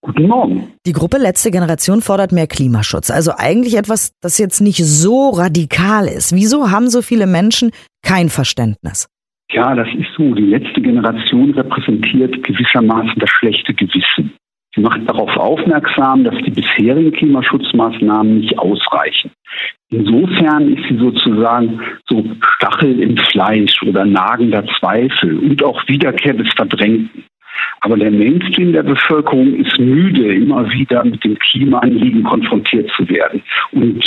[0.03, 0.75] Guten Morgen.
[0.85, 3.11] Die Gruppe Letzte Generation fordert mehr Klimaschutz.
[3.11, 6.35] Also eigentlich etwas, das jetzt nicht so radikal ist.
[6.35, 7.71] Wieso haben so viele Menschen
[8.03, 9.09] kein Verständnis?
[9.51, 10.35] Ja, das ist so.
[10.35, 14.35] Die letzte Generation repräsentiert gewissermaßen das schlechte Gewissen.
[14.75, 19.31] Sie macht darauf aufmerksam, dass die bisherigen Klimaschutzmaßnahmen nicht ausreichen.
[19.91, 22.23] Insofern ist sie sozusagen so
[22.57, 27.25] Stachel im Fleisch oder nagender Zweifel und auch Wiederkehr des Verdrängten.
[27.81, 33.43] Aber der Mainstream der Bevölkerung ist müde, immer wieder mit dem Klimaanliegen konfrontiert zu werden.
[33.73, 34.05] Und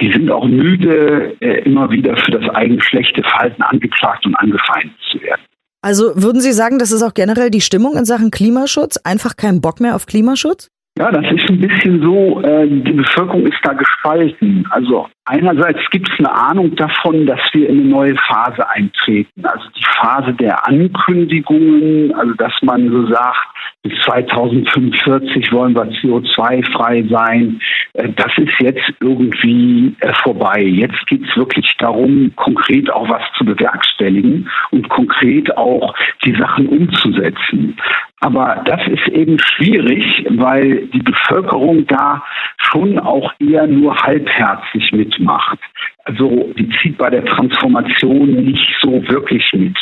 [0.00, 4.96] die sind auch müde, äh, immer wieder für das eigene schlechte Verhalten angeklagt und angefeindet
[5.10, 5.42] zu werden.
[5.84, 8.96] Also würden Sie sagen, das ist auch generell die Stimmung in Sachen Klimaschutz?
[9.04, 10.70] Einfach kein Bock mehr auf Klimaschutz?
[10.96, 14.64] Ja, das ist ein bisschen so, äh, die Bevölkerung ist da gespalten.
[14.70, 19.44] Also einerseits gibt es eine Ahnung davon, dass wir in eine neue Phase eintreten.
[19.44, 23.44] Also die Phase der Ankündigungen, also dass man so sagt,
[23.82, 27.60] bis 2045 wollen wir CO2-frei sein.
[27.94, 30.62] Äh, das ist jetzt irgendwie äh, vorbei.
[30.62, 35.92] Jetzt geht es wirklich darum, konkret auch was zu bewerkstelligen und konkret auch
[36.24, 37.76] die Sachen umzusetzen.
[38.24, 42.24] Aber das ist eben schwierig, weil die Bevölkerung da
[42.56, 45.58] schon auch eher nur halbherzig mitmacht.
[46.06, 49.76] Also die zieht bei der Transformation nicht so wirklich mit.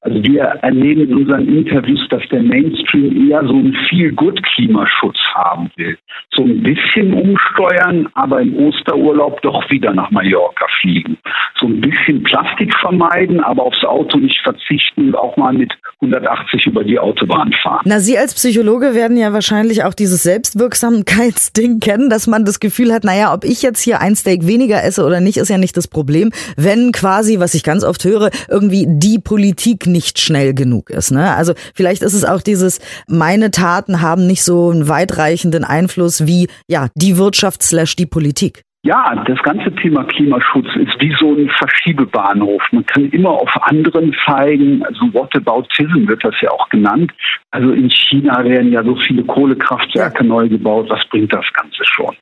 [0.00, 5.96] Also wir erleben in unseren Interviews, dass der Mainstream eher so einen Feel-Good-Klimaschutz haben will.
[6.30, 11.16] So ein bisschen umsteuern, aber im Osterurlaub doch wieder nach Mallorca fliegen.
[11.56, 16.66] So ein bisschen Plastik vermeiden, aber aufs Auto nicht verzichten und auch mal mit 180
[16.66, 17.83] über die Autobahn fahren.
[17.86, 22.90] Na, Sie als Psychologe werden ja wahrscheinlich auch dieses Selbstwirksamkeitsding kennen, dass man das Gefühl
[22.94, 25.76] hat, naja, ob ich jetzt hier ein Steak weniger esse oder nicht, ist ja nicht
[25.76, 30.88] das Problem, wenn quasi, was ich ganz oft höre, irgendwie die Politik nicht schnell genug
[30.88, 31.10] ist.
[31.10, 31.34] Ne?
[31.34, 36.48] Also vielleicht ist es auch dieses, meine Taten haben nicht so einen weitreichenden Einfluss wie
[36.66, 38.62] ja die Wirtschaft slash die Politik.
[38.86, 42.62] Ja, das ganze Thema Klimaschutz ist wie so ein Verschiebebahnhof.
[42.70, 47.10] Man kann immer auf anderen zeigen, also Whataboutism wird das ja auch genannt.
[47.50, 50.28] Also in China werden ja so viele Kohlekraftwerke ja.
[50.28, 50.90] neu gebaut.
[50.90, 52.14] Was bringt das Ganze schon?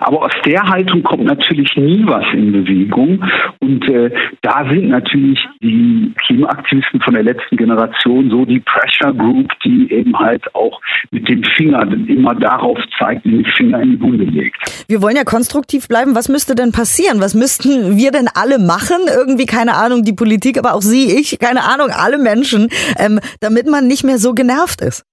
[0.00, 3.24] Aber aus der Haltung kommt natürlich nie was in Bewegung.
[3.60, 4.10] Und äh,
[4.42, 10.18] da sind natürlich die Klimaaktivisten von der letzten Generation so die Pressure Group, die eben
[10.18, 14.56] halt auch mit dem Finger immer darauf zeigt, den Finger in die Wunde legt.
[14.88, 16.14] Wir wollen ja konstruktiv bleiben.
[16.14, 17.20] Was müsste denn passieren?
[17.20, 18.98] Was müssten wir denn alle machen?
[19.06, 23.66] Irgendwie, keine Ahnung, die Politik, aber auch Sie, ich, keine Ahnung, alle Menschen, ähm, damit
[23.66, 25.04] man nicht mehr so genervt ist.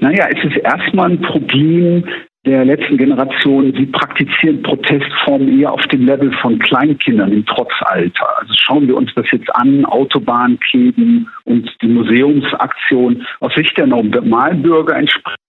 [0.00, 2.04] Naja, es ist erstmal ein Problem
[2.44, 8.38] der letzten Generation, sie praktizieren Protestformen eher auf dem Level von Kleinkindern im Trotzalter.
[8.38, 13.26] Also schauen wir uns das jetzt an, Autobahnkleben und die Museumsaktion.
[13.40, 15.43] Aus Sicht der Normalbürger entspricht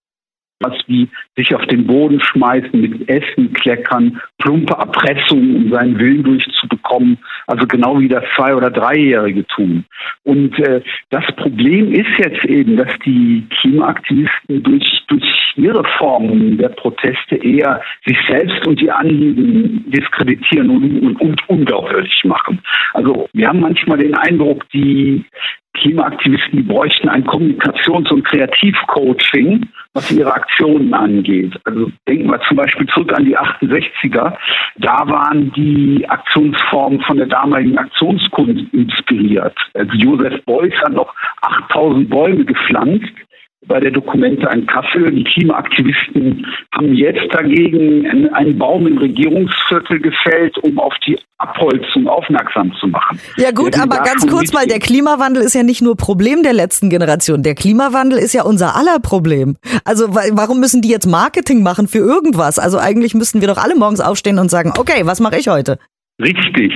[0.60, 6.24] was wie sich auf den Boden schmeißen, mit Essen kleckern, plumpe Erpressungen, um seinen Willen
[6.24, 7.18] durchzubekommen.
[7.48, 9.86] Also genau wie das Zwei- oder Dreijährige tun.
[10.24, 15.24] Und äh, das Problem ist jetzt eben, dass die Klimaaktivisten durch, durch
[15.58, 22.22] ihre Formen der Proteste eher sich selbst und die Anliegen diskreditieren und, und, und unglaubwürdig
[22.24, 22.60] machen.
[22.94, 25.26] Also wir haben manchmal den Eindruck, die
[25.76, 31.58] Klimaaktivisten, die bräuchten ein Kommunikations- und Kreativcoaching, was ihre Aktionen angeht.
[31.64, 34.34] Also denken wir zum Beispiel zurück an die 68er.
[34.76, 39.58] Da waren die Aktionsformen von der damaligen Aktionskunst inspiriert.
[39.74, 43.14] Also Joseph Beuys hat noch 8000 Bäume gepflanzt
[43.68, 45.12] bei der Dokumente ein Kassel.
[45.12, 52.74] Die Klimaaktivisten haben jetzt dagegen einen Baum im Regierungsviertel gefällt, um auf die Abholzung aufmerksam
[52.80, 53.20] zu machen.
[53.38, 56.90] Ja gut, aber ganz kurz mal, der Klimawandel ist ja nicht nur Problem der letzten
[56.90, 57.44] Generation.
[57.44, 59.58] Der Klimawandel ist ja unser aller Problem.
[59.84, 62.60] Also warum müssen die jetzt Marketing machen für irgendwas?
[62.60, 65.78] Also eigentlich müssten wir doch alle morgens aufstehen und sagen, okay, was mache ich heute?
[66.22, 66.72] Richtig.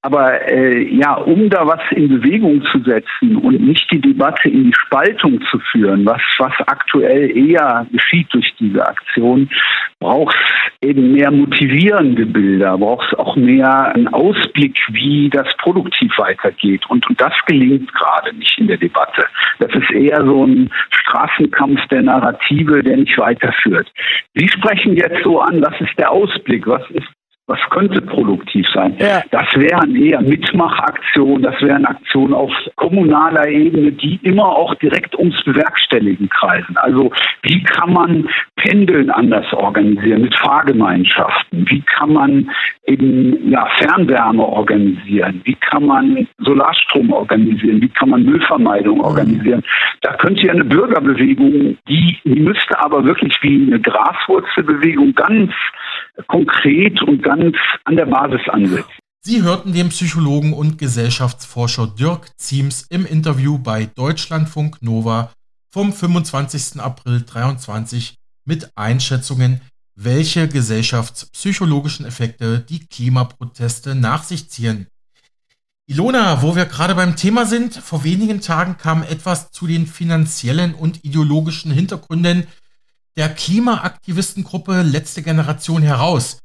[0.00, 4.64] Aber äh, ja, um da was in Bewegung zu setzen und nicht die Debatte in
[4.64, 9.50] die Spaltung zu führen, was, was aktuell eher geschieht durch diese Aktion,
[10.00, 10.34] braucht
[10.80, 16.88] es eben mehr motivierende Bilder, braucht es auch mehr einen Ausblick, wie das produktiv weitergeht.
[16.88, 19.26] Und, und das gelingt gerade nicht in der Debatte.
[19.58, 23.92] Das ist eher so ein Straßenkampf der Narrative, der nicht weiterführt.
[24.34, 27.08] Sie sprechen jetzt so an, was ist der Ausblick, was ist
[27.48, 28.94] was könnte produktiv sein?
[28.98, 29.22] Ja.
[29.30, 35.42] Das wären eher Mitmachaktionen, das wären Aktionen auf kommunaler Ebene, die immer auch direkt ums
[35.44, 36.76] Bewerkstelligen kreisen.
[36.76, 37.10] Also
[37.42, 41.66] wie kann man Pendeln anders organisieren mit Fahrgemeinschaften?
[41.70, 42.50] Wie kann man
[42.86, 45.40] eben ja, Fernwärme organisieren?
[45.44, 47.80] Wie kann man Solarstrom organisieren?
[47.80, 49.62] Wie kann man Müllvermeidung organisieren?
[50.02, 55.52] Da könnte ja eine Bürgerbewegung, die, die müsste aber wirklich wie eine Graswurzelbewegung ganz
[56.26, 58.90] konkret und ganz an der Basis ansetzt.
[59.20, 65.32] Sie hörten den Psychologen und Gesellschaftsforscher Dirk Ziems im Interview bei Deutschlandfunk Nova
[65.70, 66.80] vom 25.
[66.80, 68.14] April 2023
[68.46, 69.60] mit Einschätzungen,
[69.94, 74.86] welche gesellschaftspsychologischen Effekte die Klimaproteste nach sich ziehen.
[75.86, 80.74] Ilona, wo wir gerade beim Thema sind, vor wenigen Tagen kam etwas zu den finanziellen
[80.74, 82.46] und ideologischen Hintergründen
[83.18, 86.38] der Klimaaktivistengruppe Letzte Generation heraus.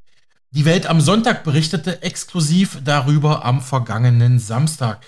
[0.50, 5.06] Die Welt am Sonntag berichtete exklusiv darüber am vergangenen Samstag.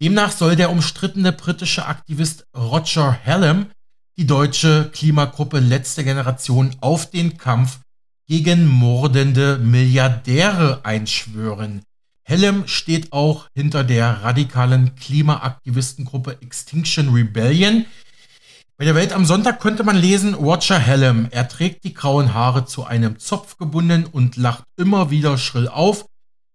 [0.00, 3.70] Demnach soll der umstrittene britische Aktivist Roger Hallam
[4.18, 7.78] die deutsche Klimagruppe Letzte Generation auf den Kampf
[8.26, 11.80] gegen mordende Milliardäre einschwören.
[12.28, 17.86] Hallam steht auch hinter der radikalen Klimaaktivistengruppe Extinction Rebellion,
[18.78, 22.66] bei der Welt am Sonntag konnte man lesen, Roger Hallam, er trägt die grauen Haare
[22.66, 26.04] zu einem Zopf gebunden und lacht immer wieder schrill auf.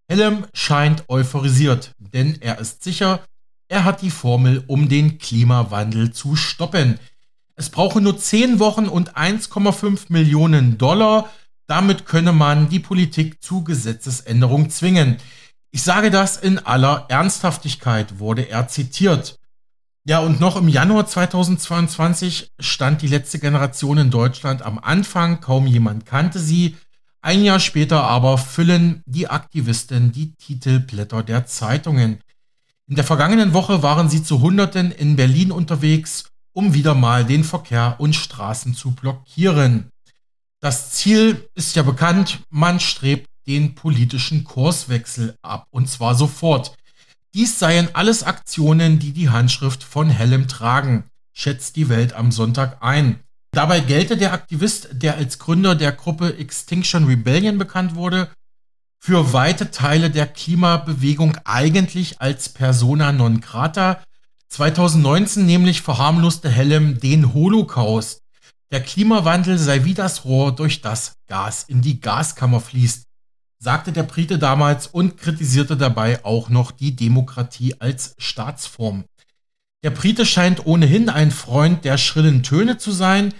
[0.07, 3.21] Hallam scheint euphorisiert, denn er ist sicher,
[3.69, 6.99] er hat die Formel, um den Klimawandel zu stoppen.
[7.55, 11.31] Es brauche nur 10 Wochen und 1,5 Millionen Dollar.
[11.65, 15.17] Damit könne man die Politik zu Gesetzesänderung zwingen.
[15.71, 19.39] Ich sage das in aller Ernsthaftigkeit, wurde er zitiert.
[20.03, 25.67] Ja, und noch im Januar 2022 stand die letzte Generation in Deutschland am Anfang, kaum
[25.67, 26.75] jemand kannte sie.
[27.21, 32.19] Ein Jahr später aber füllen die Aktivisten die Titelblätter der Zeitungen.
[32.87, 37.43] In der vergangenen Woche waren sie zu Hunderten in Berlin unterwegs, um wieder mal den
[37.43, 39.91] Verkehr und Straßen zu blockieren.
[40.61, 46.75] Das Ziel ist ja bekannt, man strebt den politischen Kurswechsel ab, und zwar sofort.
[47.33, 52.77] Dies seien alles Aktionen, die die Handschrift von Hellem tragen, schätzt die Welt am Sonntag
[52.81, 53.19] ein.
[53.53, 58.29] Dabei gelte der Aktivist, der als Gründer der Gruppe Extinction Rebellion bekannt wurde,
[58.99, 64.03] für weite Teile der Klimabewegung eigentlich als persona non grata.
[64.49, 68.21] 2019 nämlich verharmloste Hellem den Holocaust.
[68.71, 73.05] Der Klimawandel sei wie das Rohr, durch das Gas in die Gaskammer fließt
[73.61, 79.05] sagte der Brite damals und kritisierte dabei auch noch die Demokratie als Staatsform.
[79.83, 83.33] Der Brite scheint ohnehin ein Freund der schrillen Töne zu sein.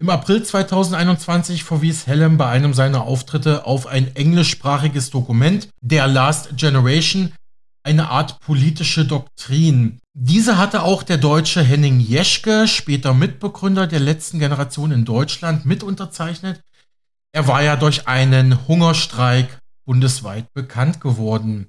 [0.00, 6.56] Im April 2021 verwies Hellem bei einem seiner Auftritte auf ein englischsprachiges Dokument, der Last
[6.56, 7.32] Generation,
[7.84, 10.00] eine Art politische Doktrin.
[10.12, 15.84] Diese hatte auch der deutsche Henning Jeschke, später Mitbegründer der letzten Generation in Deutschland, mit
[15.84, 16.60] unterzeichnet.
[17.32, 21.68] Er war ja durch einen Hungerstreik bundesweit bekannt geworden.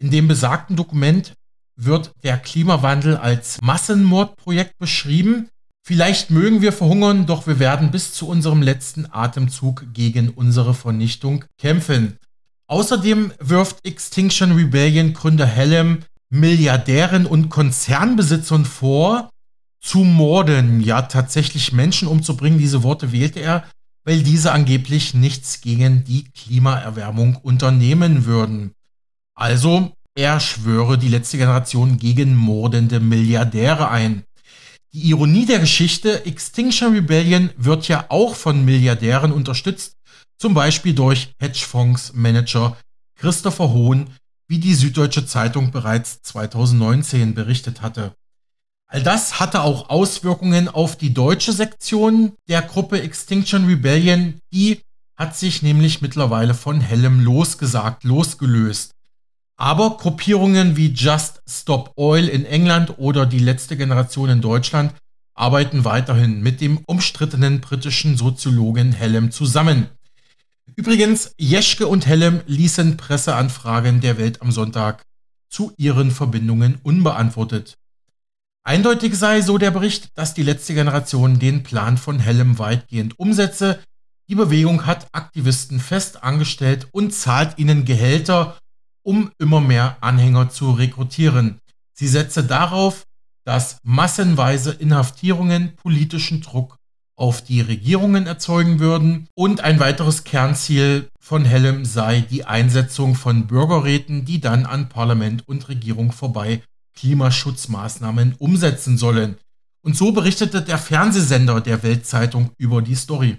[0.00, 1.34] In dem besagten Dokument
[1.76, 5.48] wird der Klimawandel als Massenmordprojekt beschrieben.
[5.86, 11.44] Vielleicht mögen wir verhungern, doch wir werden bis zu unserem letzten Atemzug gegen unsere Vernichtung
[11.56, 12.18] kämpfen.
[12.66, 19.30] Außerdem wirft Extinction Rebellion Gründer Hellem Milliardären und Konzernbesitzern vor,
[19.80, 22.58] zu morden, ja tatsächlich Menschen umzubringen.
[22.58, 23.64] Diese Worte wählte er,
[24.04, 28.72] weil diese angeblich nichts gegen die Klimaerwärmung unternehmen würden.
[29.34, 34.24] Also, er schwöre die letzte Generation gegen mordende Milliardäre ein.
[34.92, 39.96] Die Ironie der Geschichte, Extinction Rebellion wird ja auch von Milliardären unterstützt,
[40.36, 42.76] zum Beispiel durch Hedgefondsmanager
[43.16, 44.10] Christopher Hohn,
[44.48, 48.12] wie die Süddeutsche Zeitung bereits 2019 berichtet hatte.
[48.92, 54.34] All das hatte auch Auswirkungen auf die deutsche Sektion der Gruppe Extinction Rebellion.
[54.52, 54.82] Die
[55.16, 58.92] hat sich nämlich mittlerweile von Hellem losgesagt, losgelöst.
[59.56, 64.92] Aber Gruppierungen wie Just Stop Oil in England oder die letzte Generation in Deutschland
[65.34, 69.88] arbeiten weiterhin mit dem umstrittenen britischen Soziologen Hellem zusammen.
[70.76, 75.02] Übrigens, Jeschke und Hellem ließen Presseanfragen der Welt am Sonntag
[75.48, 77.78] zu ihren Verbindungen unbeantwortet.
[78.64, 83.82] Eindeutig sei, so der Bericht, dass die letzte Generation den Plan von Hellem weitgehend umsetze.
[84.28, 88.56] Die Bewegung hat Aktivisten fest angestellt und zahlt ihnen Gehälter,
[89.02, 91.58] um immer mehr Anhänger zu rekrutieren.
[91.92, 93.04] Sie setze darauf,
[93.44, 96.76] dass massenweise Inhaftierungen politischen Druck
[97.16, 99.26] auf die Regierungen erzeugen würden.
[99.34, 105.46] Und ein weiteres Kernziel von Hellem sei die Einsetzung von Bürgerräten, die dann an Parlament
[105.48, 106.62] und Regierung vorbei
[106.96, 109.36] Klimaschutzmaßnahmen umsetzen sollen.
[109.84, 113.38] Und so berichtete der Fernsehsender der Weltzeitung über die Story.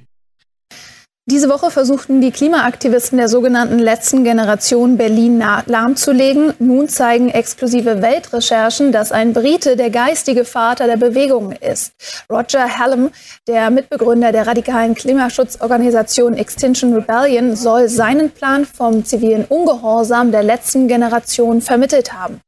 [1.25, 6.53] Diese Woche versuchten die Klimaaktivisten der sogenannten letzten Generation Berlin lahmzulegen.
[6.59, 11.93] Nun zeigen exklusive Weltrecherchen, dass ein Brite der geistige Vater der Bewegung ist.
[12.29, 13.09] Roger Hallam,
[13.47, 20.89] der Mitbegründer der radikalen Klimaschutzorganisation Extinction Rebellion, soll seinen Plan vom zivilen Ungehorsam der letzten
[20.89, 22.41] Generation vermittelt haben.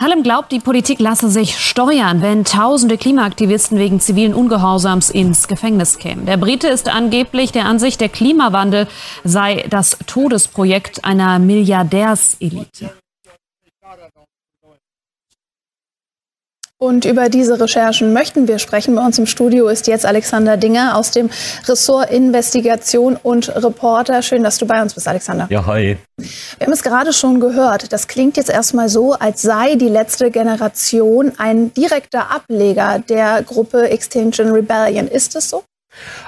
[0.00, 5.98] Hallem glaubt, die Politik lasse sich steuern, wenn tausende Klimaaktivisten wegen zivilen Ungehorsams ins Gefängnis
[5.98, 6.24] kämen.
[6.24, 8.86] Der Brite ist angeblich der Ansicht, der Klimawandel
[9.24, 12.92] sei das Todesprojekt einer Milliardärselite.
[16.80, 18.94] Und über diese Recherchen möchten wir sprechen.
[18.94, 21.28] Bei uns im Studio ist jetzt Alexander Dinger aus dem
[21.66, 24.22] Ressort Investigation und Reporter.
[24.22, 25.48] Schön, dass du bei uns bist, Alexander.
[25.50, 25.96] Ja, hi.
[26.16, 27.92] Wir haben es gerade schon gehört.
[27.92, 33.90] Das klingt jetzt erstmal so, als sei die letzte Generation ein direkter Ableger der Gruppe
[33.90, 35.08] Extinction Rebellion.
[35.08, 35.64] Ist es so?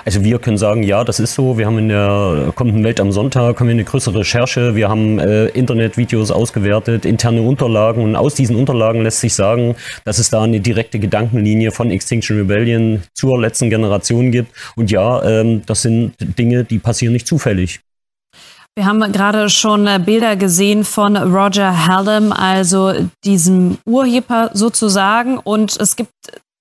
[0.04, 1.58] Also wir können sagen, ja, das ist so.
[1.58, 4.74] Wir haben in der kommenden Welt am Sonntag haben wir eine größere Recherche.
[4.74, 10.18] Wir haben äh, Internetvideos ausgewertet, interne Unterlagen und aus diesen Unterlagen lässt sich sagen, dass
[10.18, 14.52] es da eine direkte Gedankenlinie von Extinction Rebellion zur letzten Generation gibt.
[14.76, 17.80] Und ja, ähm, das sind Dinge, die passieren nicht zufällig.
[18.76, 22.94] Wir haben gerade schon äh, Bilder gesehen von Roger Hallam, also
[23.24, 25.38] diesem Urheber sozusagen.
[25.38, 26.12] Und es gibt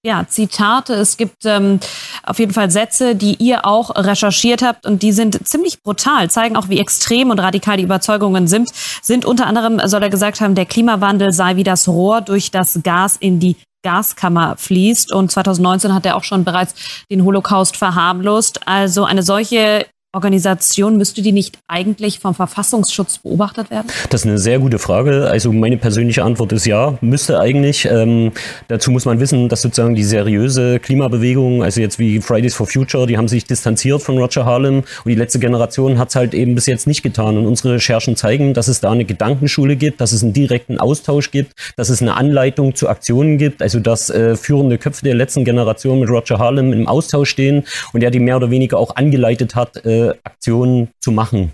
[0.04, 1.80] ja, Zitate, es gibt ähm,
[2.24, 6.56] auf jeden Fall Sätze, die ihr auch recherchiert habt und die sind ziemlich brutal, zeigen
[6.56, 8.70] auch, wie extrem und radikal die Überzeugungen sind.
[9.02, 12.80] Sind unter anderem, soll er gesagt haben, der Klimawandel sei wie das Rohr, durch das
[12.82, 15.14] Gas in die Gaskammer fließt.
[15.14, 16.76] Und 2019 hat er auch schon bereits
[17.12, 18.68] den Holocaust verharmlost.
[18.68, 23.86] Also eine solche Organisation, müsste die nicht eigentlich vom Verfassungsschutz beobachtet werden?
[24.10, 25.30] Das ist eine sehr gute Frage.
[25.30, 27.86] Also meine persönliche Antwort ist ja, müsste eigentlich.
[27.86, 28.32] Ähm,
[28.70, 33.05] dazu muss man wissen, dass sozusagen die seriöse Klimabewegung, also jetzt wie Fridays for Future,
[33.05, 36.55] die haben sich distanziert von Roger Harlem und die letzte Generation hat es halt eben
[36.55, 37.38] bis jetzt nicht getan.
[37.38, 41.30] Und unsere Recherchen zeigen, dass es da eine Gedankenschule gibt, dass es einen direkten Austausch
[41.30, 45.45] gibt, dass es eine Anleitung zu Aktionen gibt, also dass äh, führende Köpfe der letzten
[45.45, 49.53] Generation mit Roger Harlem im Austausch stehen und der die mehr oder weniger auch angeleitet
[49.53, 51.52] hat, äh, Aktionen zu machen.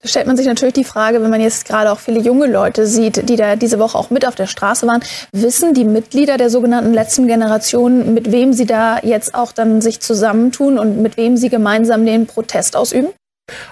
[0.00, 2.86] Da stellt man sich natürlich die Frage, wenn man jetzt gerade auch viele junge Leute
[2.86, 5.02] sieht, die da diese Woche auch mit auf der Straße waren,
[5.32, 9.98] wissen die Mitglieder der sogenannten letzten Generation, mit wem sie da jetzt auch dann sich
[9.98, 13.08] zusammentun und mit wem sie gemeinsam den Protest ausüben?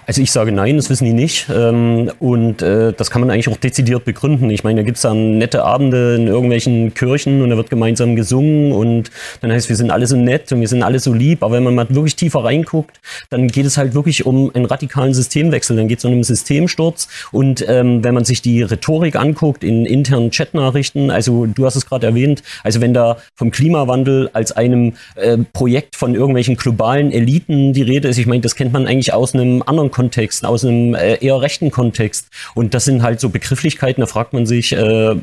[0.07, 1.49] Also ich sage nein, das wissen die nicht.
[1.55, 4.51] Ähm, und äh, das kann man eigentlich auch dezidiert begründen.
[4.51, 8.16] Ich meine, da gibt es dann nette Abende in irgendwelchen Kirchen und da wird gemeinsam
[8.16, 9.11] gesungen und
[9.41, 11.43] dann heißt, wir sind alle so nett und wir sind alle so lieb.
[11.43, 13.01] Aber wenn man mal wirklich tiefer reinguckt,
[13.31, 15.77] dann geht es halt wirklich um einen radikalen Systemwechsel.
[15.77, 17.09] Dann geht es um einen Systemsturz.
[17.33, 21.87] Und ähm, wenn man sich die Rhetorik anguckt in internen Chatnachrichten, also du hast es
[21.87, 27.72] gerade erwähnt, also wenn da vom Klimawandel als einem äh, Projekt von irgendwelchen globalen Eliten
[27.72, 30.95] die Rede ist, ich meine, das kennt man eigentlich aus einem anderen Kontext, aus einem
[30.95, 32.29] äh, eher rechten Kontext.
[32.55, 35.17] Und das sind halt so Begrifflichkeiten, da fragt man sich, äh,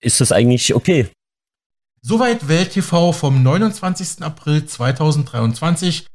[0.00, 1.08] ist das eigentlich okay?
[2.02, 4.22] Soweit Welt TV vom 29.
[4.22, 6.06] April 2023.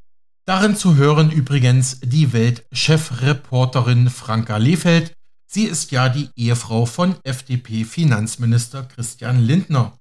[0.46, 5.14] Darin zu hören übrigens die Weltchefreporterin Franka Lehfeld.
[5.48, 9.94] Sie ist ja die Ehefrau von FDP-Finanzminister Christian Lindner.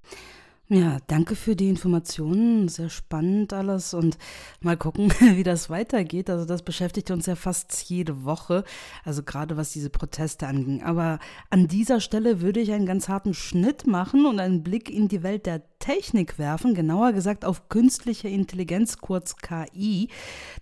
[0.73, 2.69] Ja, danke für die Informationen.
[2.69, 4.19] Sehr spannend alles und
[4.61, 6.31] mal gucken, wie das weitergeht.
[6.31, 8.63] Also das beschäftigt uns ja fast jede Woche,
[9.05, 10.85] also gerade was diese Proteste anging.
[10.85, 11.19] Aber
[11.51, 15.25] an dieser Stelle würde ich einen ganz harten Schnitt machen und einen Blick in die
[15.25, 20.09] Welt der Technik werfen, genauer gesagt auf künstliche Intelligenz, kurz KI.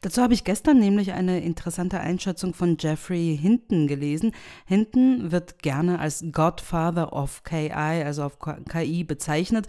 [0.01, 4.33] Dazu habe ich gestern nämlich eine interessante Einschätzung von Jeffrey Hinton gelesen.
[4.65, 8.39] Hinton wird gerne als Godfather of KI, also auf
[8.69, 9.67] KI bezeichnet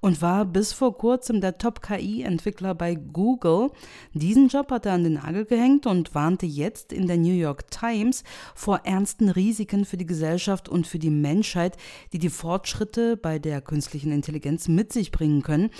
[0.00, 3.70] und war bis vor kurzem der Top-KI-Entwickler bei Google.
[4.14, 7.70] Diesen Job hat er an den Nagel gehängt und warnte jetzt in der New York
[7.72, 8.22] Times
[8.54, 11.76] vor ernsten Risiken für die Gesellschaft und für die Menschheit,
[12.12, 15.70] die die Fortschritte bei der künstlichen Intelligenz mit sich bringen können.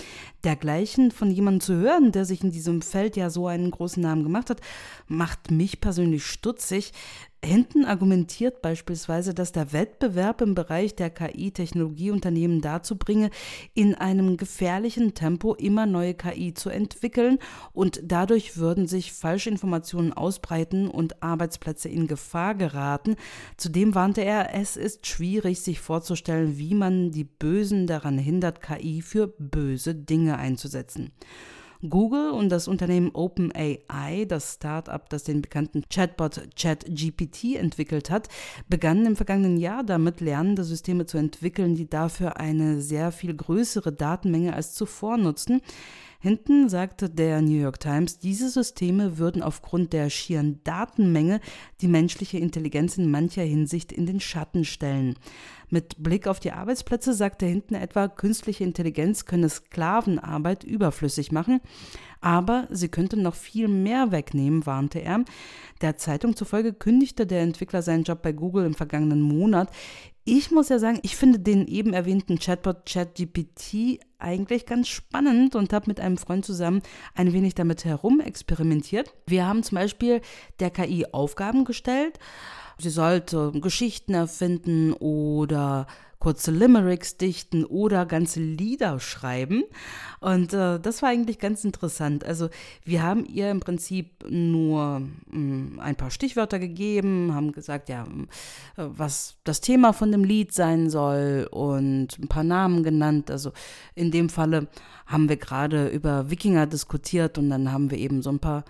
[0.44, 4.22] Dergleichen von jemandem zu hören, der sich in diesem Feld ja so einen großen Namen
[4.22, 4.60] gemacht hat,
[5.08, 6.92] macht mich persönlich stutzig.
[7.44, 13.30] Hinten argumentiert beispielsweise, dass der Wettbewerb im Bereich der KI-Technologieunternehmen dazu bringe,
[13.74, 17.40] in einem gefährlichen Tempo immer neue KI zu entwickeln
[17.72, 23.16] und dadurch würden sich Falschinformationen ausbreiten und Arbeitsplätze in Gefahr geraten.
[23.56, 29.02] Zudem warnte er, es ist schwierig, sich vorzustellen, wie man die Bösen daran hindert, KI
[29.02, 31.10] für böse Dinge einzusetzen.
[31.88, 38.28] Google und das Unternehmen OpenAI, das Startup, das den bekannten Chatbot ChatGPT entwickelt hat,
[38.68, 43.92] begannen im vergangenen Jahr damit, lernende Systeme zu entwickeln, die dafür eine sehr viel größere
[43.92, 45.60] Datenmenge als zuvor nutzen.
[46.22, 51.40] Hinten sagte der New York Times, diese Systeme würden aufgrund der schieren Datenmenge
[51.80, 55.16] die menschliche Intelligenz in mancher Hinsicht in den Schatten stellen.
[55.72, 61.62] Mit Blick auf die Arbeitsplätze sagte Hinten etwa, künstliche Intelligenz könne Sklavenarbeit überflüssig machen,
[62.20, 65.24] aber sie könnte noch viel mehr wegnehmen, warnte er.
[65.80, 69.70] Der Zeitung zufolge kündigte der Entwickler seinen Job bei Google im vergangenen Monat.
[70.26, 75.72] Ich muss ja sagen, ich finde den eben erwähnten Chatbot ChatGPT eigentlich ganz spannend und
[75.72, 76.82] habe mit einem Freund zusammen
[77.14, 79.14] ein wenig damit herumexperimentiert.
[79.26, 80.20] Wir haben zum Beispiel
[80.60, 82.18] der KI Aufgaben gestellt.
[82.78, 85.86] Sie sollte Geschichten erfinden oder
[86.22, 89.64] kurze Limericks dichten oder ganze Lieder schreiben.
[90.20, 92.24] Und äh, das war eigentlich ganz interessant.
[92.24, 92.48] Also
[92.84, 98.04] wir haben ihr im Prinzip nur mh, hm, ein paar Stichwörter gegeben, haben gesagt, ja,
[98.04, 98.06] äh,
[98.76, 103.28] was das Thema von dem Lied sein soll und ein paar Namen genannt.
[103.28, 103.50] Also
[103.96, 104.68] in dem Falle
[105.06, 108.64] haben wir gerade über Wikinger diskutiert und dann haben wir eben so ein paar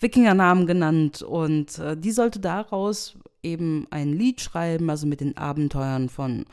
[0.00, 6.08] Wikingernamen genannt und äh, die sollte daraus eben ein Lied schreiben, also mit den Abenteuern
[6.08, 6.44] von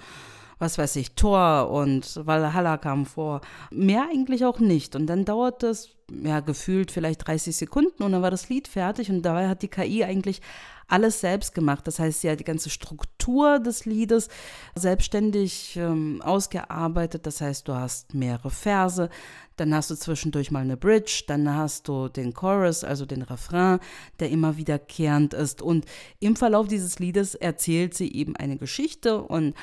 [0.60, 3.42] was weiß ich, Thor und Valhalla kam vor.
[3.72, 4.96] Mehr eigentlich auch nicht.
[4.96, 9.10] Und dann dauert das, ja, gefühlt vielleicht 30 Sekunden und dann war das Lied fertig
[9.10, 10.42] und dabei hat die KI eigentlich
[10.88, 11.88] alles selbst gemacht.
[11.88, 14.30] Das heißt, sie hat die ganze Struktur des Liedes
[14.76, 17.26] selbstständig ähm, ausgearbeitet.
[17.26, 19.10] Das heißt, du hast mehrere Verse,
[19.56, 23.80] dann hast du zwischendurch mal eine Bridge, dann hast du den Chorus, also den Refrain,
[24.20, 25.62] der immer wiederkehrend ist.
[25.62, 25.86] Und
[26.20, 29.56] im Verlauf dieses Liedes erzählt sie eben eine Geschichte und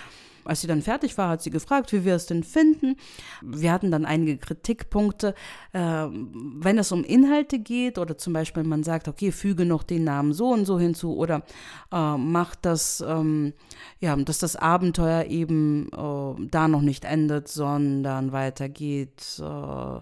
[0.50, 2.96] als sie dann fertig war, hat sie gefragt, wie wir es denn finden.
[3.40, 5.36] Wir hatten dann einige Kritikpunkte.
[5.72, 10.02] Äh, wenn es um Inhalte geht oder zum Beispiel man sagt, okay, füge noch den
[10.02, 11.44] Namen so und so hinzu oder
[11.92, 13.52] äh, macht das, ähm,
[14.00, 20.00] ja, dass das Abenteuer eben äh, da noch nicht endet, sondern weitergeht äh,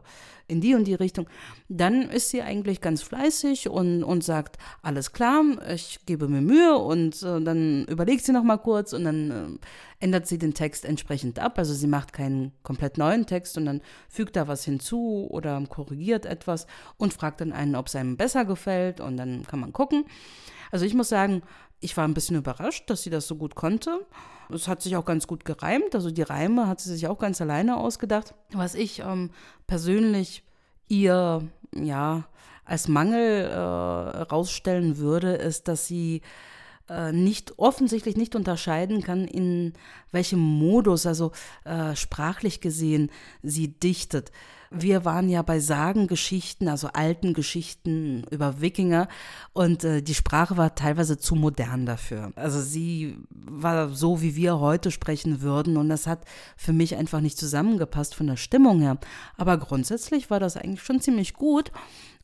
[0.49, 1.28] in die und die Richtung,
[1.68, 6.76] dann ist sie eigentlich ganz fleißig und, und sagt, alles klar, ich gebe mir Mühe
[6.76, 10.84] und äh, dann überlegt sie noch mal kurz und dann äh, ändert sie den Text
[10.84, 11.59] entsprechend ab.
[11.59, 16.66] Also sie macht keinen komplett neuen Text, sondern fügt da was hinzu oder korrigiert etwas
[16.96, 20.05] und fragt dann einen, ob es einem besser gefällt und dann kann man gucken.
[20.70, 21.42] Also ich muss sagen,
[21.81, 24.07] ich war ein bisschen überrascht, dass sie das so gut konnte.
[24.53, 25.95] Es hat sich auch ganz gut gereimt.
[25.95, 28.35] Also die Reime hat sie sich auch ganz alleine ausgedacht.
[28.53, 29.31] Was ich ähm,
[29.66, 30.43] persönlich
[30.89, 32.24] ihr ja
[32.64, 36.22] als Mangel äh, rausstellen würde, ist, dass sie
[36.89, 39.74] äh, nicht offensichtlich nicht unterscheiden kann, in
[40.11, 41.33] welchem Modus, also
[41.64, 43.11] äh, sprachlich gesehen,
[43.43, 44.33] sie dichtet.
[44.71, 49.09] Wir waren ja bei Sagengeschichten, also alten Geschichten über Wikinger
[49.53, 52.33] und äh, die Sprache war teilweise zu modern dafür.
[52.37, 56.25] Also sie war so, wie wir heute sprechen würden und das hat
[56.57, 58.99] für mich einfach nicht zusammengepasst von der Stimmung her.
[59.37, 61.73] Aber grundsätzlich war das eigentlich schon ziemlich gut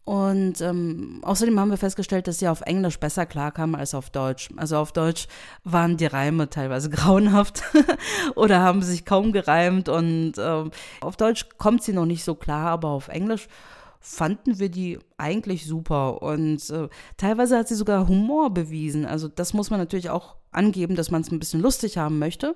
[0.05, 4.51] und ähm, außerdem haben wir festgestellt, dass sie auf Englisch besser klarkam als auf Deutsch.
[4.57, 5.29] Also auf Deutsch
[5.65, 7.63] waren die Reime teilweise grauenhaft
[8.35, 9.89] oder haben sich kaum gereimt.
[9.89, 13.49] Und ähm, auf Deutsch kommt sie noch nicht so klar, aber auf Englisch
[13.99, 16.21] fanden wir die eigentlich super.
[16.21, 19.07] Und äh, teilweise hat sie sogar Humor bewiesen.
[19.07, 22.55] Also das muss man natürlich auch angeben, dass man es ein bisschen lustig haben möchte.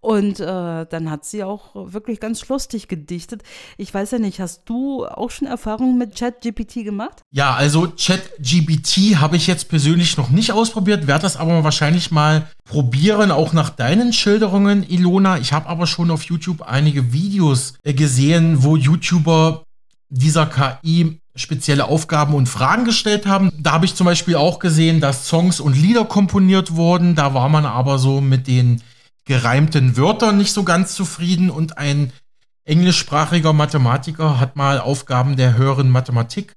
[0.00, 3.42] Und äh, dann hat sie auch wirklich ganz lustig gedichtet.
[3.76, 7.22] Ich weiß ja nicht, hast du auch schon Erfahrungen mit ChatGPT gemacht?
[7.32, 12.46] Ja, also ChatGPT habe ich jetzt persönlich noch nicht ausprobiert, werde das aber wahrscheinlich mal
[12.64, 15.38] probieren, auch nach deinen Schilderungen, Ilona.
[15.38, 19.64] Ich habe aber schon auf YouTube einige Videos äh, gesehen, wo YouTuber
[20.10, 23.52] dieser KI spezielle Aufgaben und Fragen gestellt haben.
[23.58, 27.14] Da habe ich zum Beispiel auch gesehen, dass Songs und Lieder komponiert wurden.
[27.14, 28.82] Da war man aber so mit den
[29.28, 32.12] gereimten Wörtern nicht so ganz zufrieden und ein
[32.64, 36.54] englischsprachiger Mathematiker hat mal Aufgaben der höheren Mathematik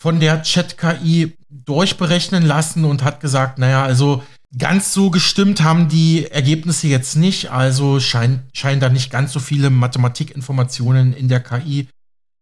[0.00, 4.24] von der Chat-KI durchberechnen lassen und hat gesagt, naja, also
[4.58, 9.38] ganz so gestimmt haben die Ergebnisse jetzt nicht, also scheint, scheinen da nicht ganz so
[9.38, 11.86] viele Mathematikinformationen in der KI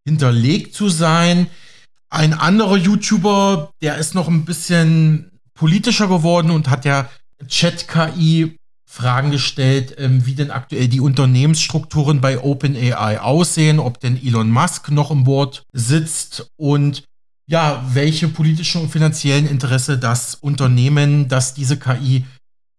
[0.03, 1.45] hinterlegt zu sein.
[2.09, 7.11] Ein anderer YouTuber, der ist noch ein bisschen politischer geworden und hat der
[7.47, 8.57] Chat-KI
[8.91, 14.91] Fragen gestellt, ähm, wie denn aktuell die Unternehmensstrukturen bei OpenAI aussehen, ob denn Elon Musk
[14.91, 17.05] noch im Board sitzt und
[17.47, 22.25] ja, welche politischen und finanziellen Interesse das Unternehmen, das diese KI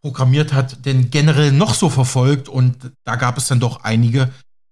[0.03, 4.29] programmiert hat, denn generell noch so verfolgt und da gab es dann doch einige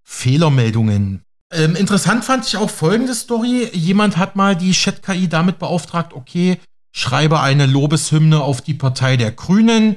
[0.07, 1.23] Fehlermeldungen.
[1.55, 3.71] Ähm, interessant fand ich auch folgende Story.
[3.73, 6.59] Jemand hat mal die Chat-KI damit beauftragt, okay,
[6.95, 9.97] schreibe eine Lobeshymne auf die Partei der Grünen.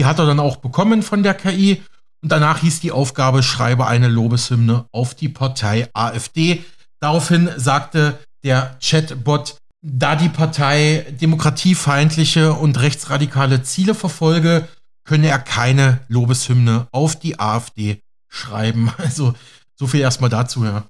[0.00, 1.82] Die hat er dann auch bekommen von der KI.
[2.22, 6.64] Und danach hieß die Aufgabe, schreibe eine Lobeshymne auf die Partei AfD.
[7.00, 14.66] Daraufhin sagte der Chatbot, da die Partei demokratiefeindliche und rechtsradikale Ziele verfolge,
[15.04, 18.90] könne er keine Lobeshymne auf die AfD schreiben.
[18.96, 19.34] Also
[19.74, 20.84] so viel erstmal dazu, ja.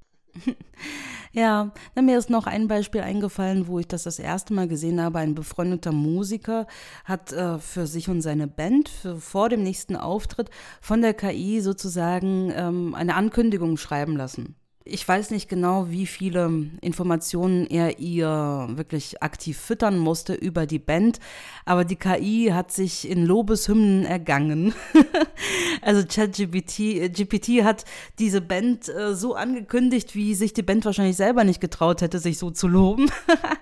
[1.33, 5.20] Ja, mir ist noch ein Beispiel eingefallen, wo ich das das erste Mal gesehen habe.
[5.20, 6.66] Ein befreundeter Musiker
[7.05, 10.51] hat äh, für sich und seine Band für, vor dem nächsten Auftritt
[10.81, 14.57] von der KI sozusagen ähm, eine Ankündigung schreiben lassen.
[14.87, 20.78] Ich weiß nicht genau, wie viele Informationen er ihr wirklich aktiv füttern musste über die
[20.78, 21.20] Band,
[21.66, 24.72] aber die KI hat sich in Lobeshymnen ergangen.
[25.83, 27.85] also ChatGPT GPT hat
[28.18, 32.39] diese Band äh, so angekündigt, wie sich die Band wahrscheinlich selber nicht getraut hätte, sich
[32.39, 33.11] so zu loben.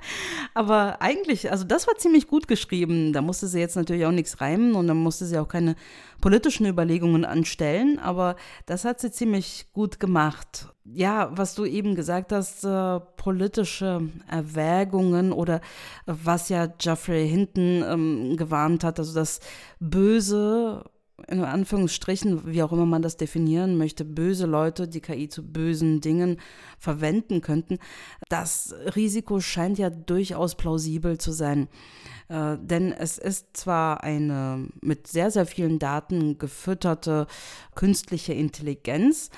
[0.54, 3.12] aber eigentlich, also das war ziemlich gut geschrieben.
[3.12, 5.74] Da musste sie jetzt natürlich auch nichts reimen und dann musste sie auch keine
[6.20, 10.74] politischen Überlegungen anstellen, aber das hat sie ziemlich gut gemacht.
[10.84, 15.60] Ja, was du eben gesagt hast, äh, politische Erwägungen oder
[16.06, 19.40] was ja Jeffrey Hinton ähm, gewarnt hat, also das
[19.80, 20.84] Böse
[21.26, 26.00] in Anführungsstrichen, wie auch immer man das definieren möchte, böse Leute die KI zu bösen
[26.00, 26.38] Dingen
[26.78, 27.78] verwenden könnten,
[28.28, 31.68] das Risiko scheint ja durchaus plausibel zu sein.
[32.28, 37.26] Äh, denn es ist zwar eine mit sehr, sehr vielen Daten gefütterte
[37.74, 39.30] künstliche Intelligenz,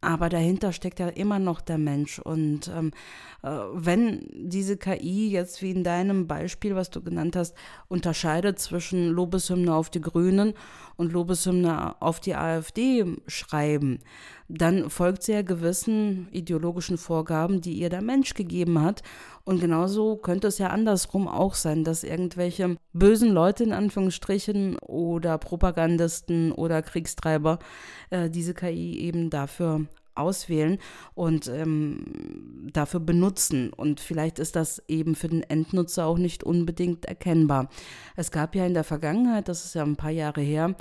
[0.00, 2.18] aber dahinter steckt ja immer noch der Mensch.
[2.18, 2.92] Und ähm,
[3.35, 7.54] äh, wenn diese KI jetzt wie in deinem Beispiel, was du genannt hast,
[7.86, 10.54] unterscheidet zwischen Lobeshymne auf die Grünen
[10.96, 14.00] und Lobeshymne auf die AfD schreiben,
[14.48, 19.02] dann folgt sie ja gewissen ideologischen Vorgaben, die ihr der Mensch gegeben hat.
[19.44, 25.38] Und genauso könnte es ja andersrum auch sein, dass irgendwelche bösen Leute in Anführungsstrichen oder
[25.38, 27.60] Propagandisten oder Kriegstreiber
[28.10, 29.86] äh, diese KI eben dafür
[30.16, 30.78] auswählen
[31.14, 33.72] und ähm, dafür benutzen.
[33.72, 37.68] Und vielleicht ist das eben für den Endnutzer auch nicht unbedingt erkennbar.
[38.16, 40.74] Es gab ja in der Vergangenheit, das ist ja ein paar Jahre her,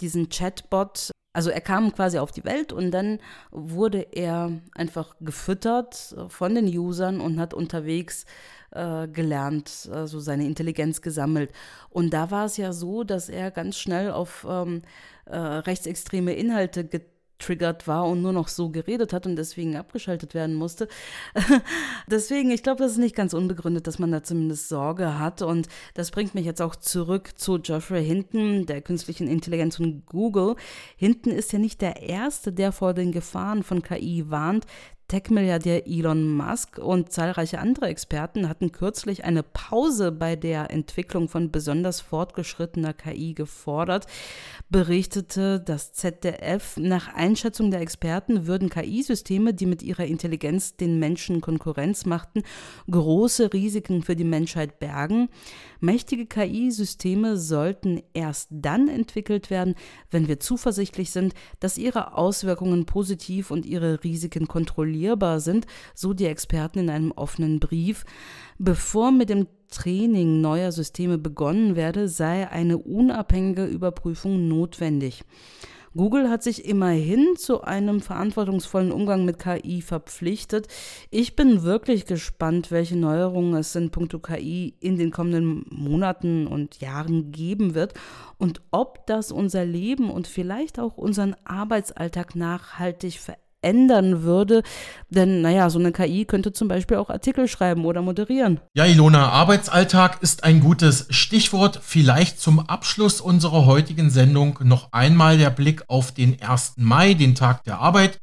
[0.00, 1.10] diesen Chatbot.
[1.32, 3.20] Also er kam quasi auf die Welt und dann
[3.52, 8.24] wurde er einfach gefüttert von den Usern und hat unterwegs
[8.72, 11.52] äh, gelernt, also seine Intelligenz gesammelt.
[11.88, 14.82] Und da war es ja so, dass er ganz schnell auf ähm,
[15.26, 20.34] äh, rechtsextreme Inhalte getippt getriggert war und nur noch so geredet hat und deswegen abgeschaltet
[20.34, 20.88] werden musste.
[22.06, 25.42] deswegen, ich glaube, das ist nicht ganz unbegründet, dass man da zumindest Sorge hat.
[25.42, 30.56] Und das bringt mich jetzt auch zurück zu Geoffrey Hinton, der künstlichen Intelligenz von Google.
[30.96, 34.66] Hinton ist ja nicht der Erste, der vor den Gefahren von KI warnt.
[35.10, 41.50] Tech-Milliardär Elon Musk und zahlreiche andere Experten hatten kürzlich eine Pause bei der Entwicklung von
[41.50, 44.06] besonders fortgeschrittener KI gefordert,
[44.68, 46.76] berichtete das ZDF.
[46.76, 52.44] Nach Einschätzung der Experten würden KI-Systeme, die mit ihrer Intelligenz den Menschen Konkurrenz machten,
[52.88, 55.28] große Risiken für die Menschheit bergen.
[55.80, 59.74] Mächtige KI-Systeme sollten erst dann entwickelt werden,
[60.12, 64.46] wenn wir zuversichtlich sind, dass ihre Auswirkungen positiv und ihre Risiken
[65.00, 68.04] kontrollierbar sind, so die Experten in einem offenen Brief.
[68.58, 75.22] Bevor mit dem Training neuer Systeme begonnen werde, sei eine unabhängige Überprüfung notwendig.
[75.96, 80.68] Google hat sich immerhin zu einem verantwortungsvollen Umgang mit KI verpflichtet.
[81.10, 86.80] Ich bin wirklich gespannt, welche Neuerungen es in puncto KI in den kommenden Monaten und
[86.80, 87.94] Jahren geben wird
[88.38, 94.62] und ob das unser Leben und vielleicht auch unseren Arbeitsalltag nachhaltig verändert ändern würde.
[95.08, 98.60] Denn, naja, so eine KI könnte zum Beispiel auch Artikel schreiben oder moderieren.
[98.74, 101.80] Ja, Ilona, Arbeitsalltag ist ein gutes Stichwort.
[101.82, 106.74] Vielleicht zum Abschluss unserer heutigen Sendung noch einmal der Blick auf den 1.
[106.76, 108.20] Mai, den Tag der Arbeit.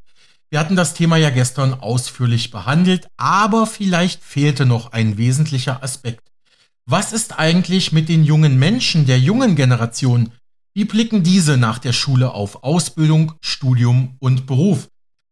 [0.50, 6.22] Wir hatten das Thema ja gestern ausführlich behandelt, aber vielleicht fehlte noch ein wesentlicher Aspekt.
[6.86, 10.32] Was ist eigentlich mit den jungen Menschen der jungen Generation?
[10.72, 14.88] Wie blicken diese nach der Schule auf Ausbildung, Studium und Beruf?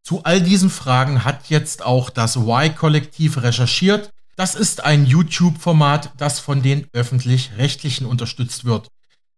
[0.07, 4.13] Zu all diesen Fragen hat jetzt auch das Y-Kollektiv recherchiert.
[4.37, 8.87] Das ist ein YouTube-Format, das von den öffentlich-rechtlichen unterstützt wird.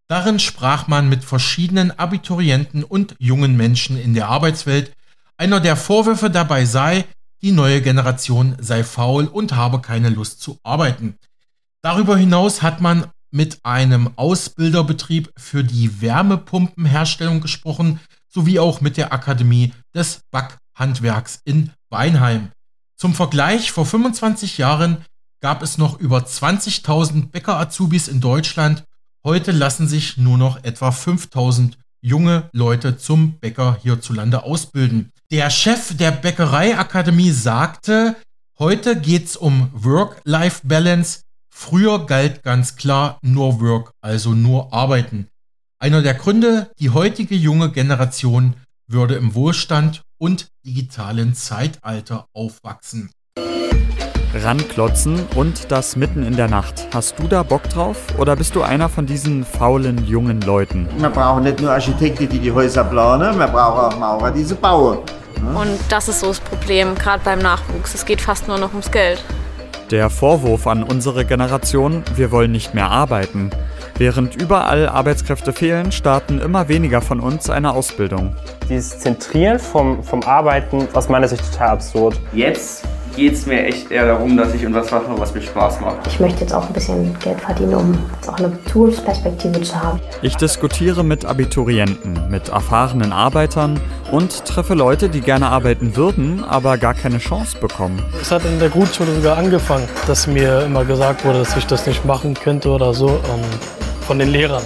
[0.09, 4.93] Darin sprach man mit verschiedenen Abiturienten und jungen Menschen in der Arbeitswelt.
[5.39, 7.07] Einer der Vorwürfe dabei sei,
[7.41, 11.17] die neue Generation sei faul und habe keine Lust zu arbeiten.
[11.81, 19.13] Darüber hinaus hat man mit einem Ausbilderbetrieb für die Wärmepumpenherstellung gesprochen, sowie auch mit der
[19.13, 22.51] Akademie des Backhandwerks in Weinheim.
[22.97, 25.05] Zum Vergleich, vor 25 Jahren
[25.41, 28.85] gab es noch über 20.000 Bäcker-Azubis in Deutschland.
[29.25, 35.11] Heute lassen sich nur noch etwa 5.000 junge Leute zum Bäcker hierzulande ausbilden.
[35.31, 38.17] Der Chef der Bäckereiakademie sagte,
[38.59, 41.21] heute geht es um Work-Life-Balance.
[41.53, 45.29] Früher galt ganz klar nur Work, also nur Arbeiten.
[45.81, 48.55] Einer der Gründe, die heutige junge Generation
[48.89, 53.13] würde im Wohlstand und digitalen Zeitalter aufwachsen.
[54.35, 56.89] Ranklotzen und das mitten in der Nacht.
[56.93, 60.89] Hast du da Bock drauf oder bist du einer von diesen faulen jungen Leuten?
[60.99, 64.57] Wir brauchen nicht nur Architekten, die die Häuser planen, wir brauchen auch Maurer, die sie
[64.57, 64.99] bauen.
[65.55, 67.95] Und das ist so das Problem, gerade beim Nachwuchs.
[67.95, 69.25] Es geht fast nur noch ums Geld.
[69.93, 73.53] Der Vorwurf an unsere Generation, wir wollen nicht mehr arbeiten.
[73.99, 78.37] Während überall Arbeitskräfte fehlen, starten immer weniger von uns eine Ausbildung.
[78.69, 82.21] Dieses Zentrieren vom, vom Arbeiten aus meiner Sicht total absurd.
[82.33, 82.85] Jetzt
[83.17, 86.07] geht es mir echt eher darum, dass ich etwas mache, was mir Spaß macht.
[86.07, 89.99] Ich möchte jetzt auch ein bisschen Geld verdienen, um auch eine Zukunftsperspektive zu haben.
[90.23, 93.81] Ich diskutiere mit Abiturienten, mit erfahrenen Arbeitern
[94.13, 98.01] und treffe Leute, die gerne arbeiten würden, aber gar keine Chance bekommen.
[98.23, 101.85] Es hat in der Grundschule sogar angefangen, dass mir immer gesagt wurde, dass ich das
[101.89, 103.41] nicht machen könnte oder so ähm,
[104.09, 104.63] von den Lehrern.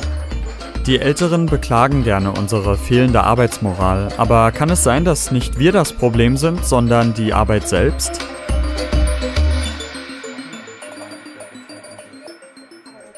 [0.86, 5.92] Die Älteren beklagen gerne unsere fehlende Arbeitsmoral, aber kann es sein, dass nicht wir das
[5.92, 8.20] Problem sind, sondern die Arbeit selbst?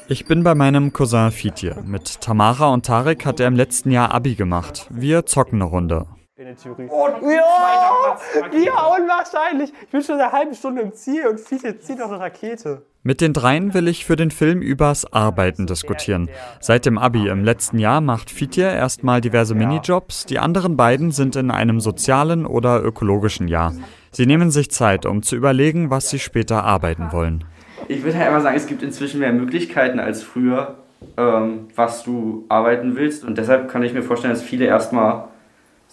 [0.09, 1.77] Ich bin bei meinem Cousin Fitje.
[1.85, 4.87] Mit Tamara und Tarek hat er im letzten Jahr Abi gemacht.
[4.89, 6.07] Wir zocken eine Runde.
[6.45, 8.19] Und ja,
[8.53, 9.73] ja, unwahrscheinlich.
[9.83, 12.83] Ich bin schon eine halbe Stunde im Ziel und Fitje zieht noch eine Rakete.
[13.03, 16.29] Mit den dreien will ich für den Film übers Arbeiten diskutieren.
[16.61, 21.37] Seit dem Abi im letzten Jahr macht Fitje erstmal diverse Minijobs, die anderen beiden sind
[21.37, 23.75] in einem sozialen oder ökologischen Jahr.
[24.11, 27.45] Sie nehmen sich Zeit, um zu überlegen, was sie später arbeiten wollen.
[27.89, 30.77] Ich würde halt immer sagen, es gibt inzwischen mehr Möglichkeiten als früher,
[31.17, 33.25] ähm, was du arbeiten willst.
[33.25, 35.25] Und deshalb kann ich mir vorstellen, dass viele erstmal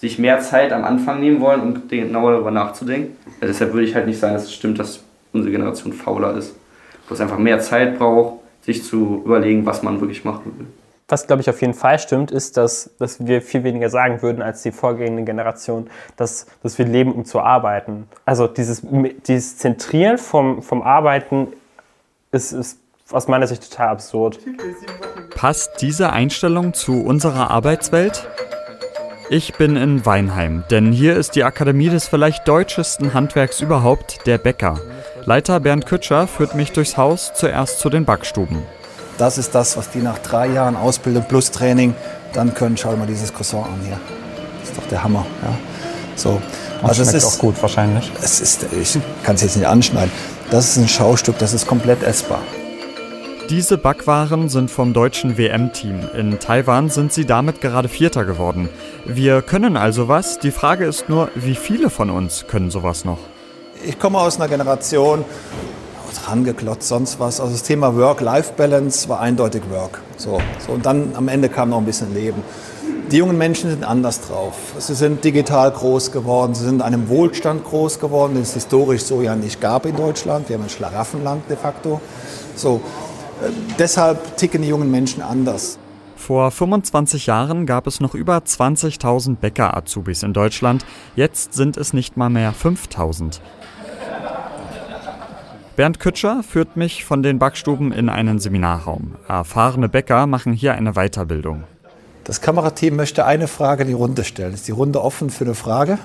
[0.01, 3.15] sich mehr Zeit am Anfang nehmen wollen, um genauer darüber nachzudenken.
[3.39, 6.55] Ja, deshalb würde ich halt nicht sagen, dass es stimmt, dass unsere Generation fauler ist
[7.11, 10.67] wo es einfach mehr Zeit braucht, sich zu überlegen, was man wirklich machen will.
[11.09, 14.41] Was, glaube ich, auf jeden Fall stimmt, ist, dass, dass wir viel weniger sagen würden
[14.41, 18.07] als die vorgehende Generation, dass, dass wir leben, um zu arbeiten.
[18.23, 18.81] Also dieses,
[19.27, 21.47] dieses Zentrieren vom, vom Arbeiten
[22.31, 22.79] ist, ist
[23.11, 24.39] aus meiner Sicht total absurd.
[25.35, 28.25] Passt diese Einstellung zu unserer Arbeitswelt?
[29.33, 34.37] Ich bin in Weinheim, denn hier ist die Akademie des vielleicht deutschesten Handwerks überhaupt, der
[34.37, 34.77] Bäcker.
[35.23, 38.57] Leiter Bernd Kütscher führt mich durchs Haus zuerst zu den Backstuben.
[39.17, 41.95] Das ist das, was die nach drei Jahren Ausbildung plus Training
[42.33, 42.75] dann können.
[42.75, 43.97] Schau mal dieses Croissant an hier.
[44.59, 45.25] Das ist doch der Hammer.
[45.43, 45.57] Ja.
[46.17, 46.31] So.
[46.81, 48.11] Und also es ist auch gut wahrscheinlich.
[48.21, 50.11] Es ist, ich kann es jetzt nicht anschneiden.
[50.49, 52.41] Das ist ein Schaustück, das ist komplett essbar.
[53.51, 56.09] Diese Backwaren sind vom deutschen WM-Team.
[56.17, 58.69] In Taiwan sind sie damit gerade Vierter geworden.
[59.05, 60.39] Wir können also was.
[60.39, 63.19] Die Frage ist nur, wie viele von uns können sowas noch?
[63.83, 65.25] ich komme aus einer Generation,
[66.27, 67.39] rangeklotzt, sonst was.
[67.39, 70.01] Also das Thema Work-Life-Balance war eindeutig Work.
[70.17, 72.43] So, so, und dann am Ende kam noch ein bisschen Leben.
[73.11, 74.55] Die jungen Menschen sind anders drauf.
[74.77, 79.03] Sie sind digital groß geworden, sie sind in einem Wohlstand groß geworden, den es historisch
[79.03, 80.47] so ja nicht gab in Deutschland.
[80.47, 81.99] Wir haben ein Schlaraffenland de facto.
[82.55, 82.81] So,
[83.79, 85.77] deshalb ticken die jungen Menschen anders.
[86.15, 90.85] Vor 25 Jahren gab es noch über 20.000 Bäcker-Azubis in Deutschland.
[91.15, 93.39] Jetzt sind es nicht mal mehr 5.000.
[95.75, 99.15] Bernd Kütscher führt mich von den Backstuben in einen Seminarraum.
[99.27, 101.63] Erfahrene Bäcker machen hier eine Weiterbildung.
[102.23, 104.53] Das Kamerateam möchte eine Frage in die Runde stellen.
[104.53, 105.97] Ist die Runde offen für eine Frage?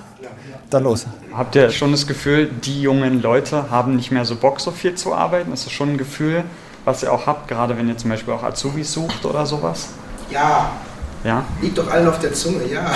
[0.71, 1.05] Dann los.
[1.31, 4.95] Habt ihr schon das Gefühl, die jungen Leute haben nicht mehr so Bock, so viel
[4.95, 5.53] zu arbeiten?
[5.53, 6.43] Ist das schon ein Gefühl,
[6.87, 9.89] was ihr auch habt, gerade wenn ihr zum Beispiel auch Azubis sucht oder sowas?
[10.31, 10.71] Ja.
[11.21, 11.43] Ja?
[11.61, 12.79] Liegt doch allen auf der Zunge, ja.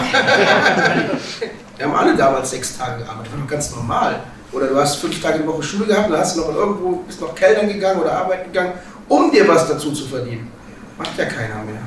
[1.78, 4.20] Wir haben alle damals sechs Tage gearbeitet, das war doch ganz normal.
[4.54, 7.20] Oder du hast fünf Tage die Woche Schule gehabt, dann hast du noch irgendwo, bist
[7.20, 8.74] noch Kellnern gegangen oder arbeiten gegangen,
[9.10, 10.50] um dir was dazu zu verdienen.
[10.98, 11.82] Macht ja keiner mehr.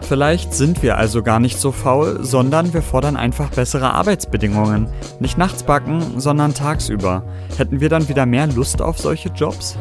[0.00, 4.88] Vielleicht sind wir also gar nicht so faul, sondern wir fordern einfach bessere Arbeitsbedingungen.
[5.20, 7.22] Nicht nachts backen, sondern tagsüber.
[7.56, 9.76] Hätten wir dann wieder mehr Lust auf solche Jobs?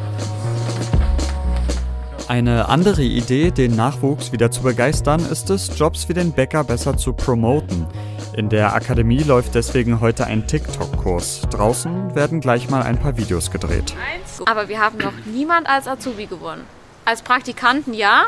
[2.34, 6.98] Eine andere Idee, den Nachwuchs wieder zu begeistern, ist es, Jobs wie den Bäcker besser
[6.98, 7.86] zu promoten.
[8.36, 11.42] In der Akademie läuft deswegen heute ein TikTok-Kurs.
[11.52, 13.94] Draußen werden gleich mal ein paar Videos gedreht.
[14.48, 16.64] Aber wir haben noch niemand als Azubi gewonnen.
[17.06, 18.24] Als Praktikanten ja,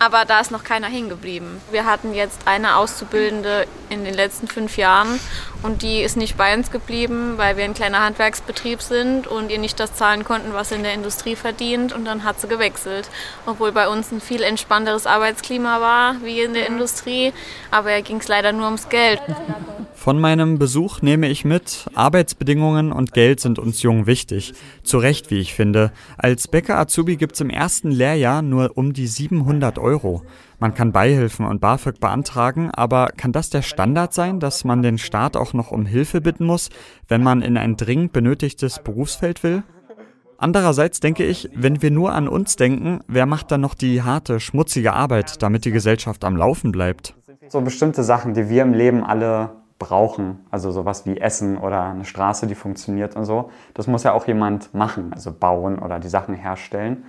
[0.00, 1.62] aber da ist noch keiner hingeblieben.
[1.70, 5.18] Wir hatten jetzt eine Auszubildende in den letzten fünf Jahren
[5.66, 9.58] und die ist nicht bei uns geblieben, weil wir ein kleiner Handwerksbetrieb sind und ihr
[9.58, 13.10] nicht das zahlen konnten, was sie in der Industrie verdient und dann hat sie gewechselt.
[13.46, 17.32] Obwohl bei uns ein viel entspannteres Arbeitsklima war wie in der Industrie,
[17.72, 19.20] aber er ging es leider nur ums Geld.
[19.94, 24.54] Von meinem Besuch nehme ich mit, Arbeitsbedingungen und Geld sind uns jung wichtig.
[24.84, 25.90] Zu Recht, wie ich finde.
[26.16, 30.22] Als Bäcker-Azubi gibt es im ersten Lehrjahr nur um die 700 Euro.
[30.58, 34.96] Man kann Beihilfen und BAföG beantragen, aber kann das der Standard sein, dass man den
[34.96, 36.70] Staat auch noch um Hilfe bitten muss,
[37.08, 39.62] wenn man in ein dringend benötigtes Berufsfeld will?
[40.38, 44.40] Andererseits denke ich, wenn wir nur an uns denken, wer macht dann noch die harte,
[44.40, 47.14] schmutzige Arbeit, damit die Gesellschaft am Laufen bleibt?
[47.48, 52.06] So bestimmte Sachen, die wir im Leben alle brauchen, also sowas wie Essen oder eine
[52.06, 56.08] Straße, die funktioniert und so, das muss ja auch jemand machen, also bauen oder die
[56.08, 57.04] Sachen herstellen.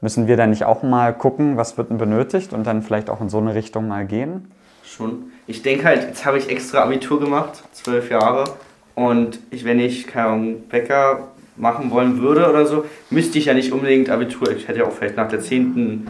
[0.00, 3.20] Müssen wir dann nicht auch mal gucken, was wird denn benötigt und dann vielleicht auch
[3.20, 4.52] in so eine Richtung mal gehen?
[4.84, 5.32] Schon.
[5.46, 8.44] Ich denke halt, jetzt habe ich extra Abitur gemacht, zwölf Jahre.
[8.94, 13.54] Und ich, wenn ich, keine Ahnung, Bäcker machen wollen würde oder so, müsste ich ja
[13.54, 14.50] nicht unbedingt Abitur.
[14.50, 16.08] Ich hätte ja auch vielleicht nach der zehnten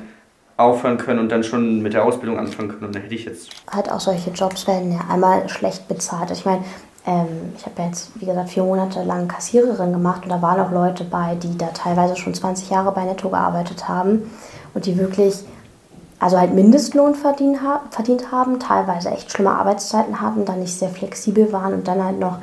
[0.58, 2.84] aufhören können und dann schon mit der Ausbildung anfangen können.
[2.86, 3.50] Und da hätte ich jetzt.
[3.70, 6.30] Halt auch solche Jobs werden ja einmal schlecht bezahlt.
[6.32, 6.64] Ich meine,
[7.08, 10.60] ähm, ich habe ja jetzt, wie gesagt, vier Monate lang Kassiererin gemacht und da waren
[10.60, 14.30] auch Leute bei, die da teilweise schon 20 Jahre bei Netto gearbeitet haben
[14.74, 15.44] und die wirklich
[16.20, 17.58] also halt Mindestlohn verdient,
[17.90, 22.18] verdient haben, teilweise echt schlimme Arbeitszeiten hatten, dann nicht sehr flexibel waren und dann halt
[22.18, 22.38] noch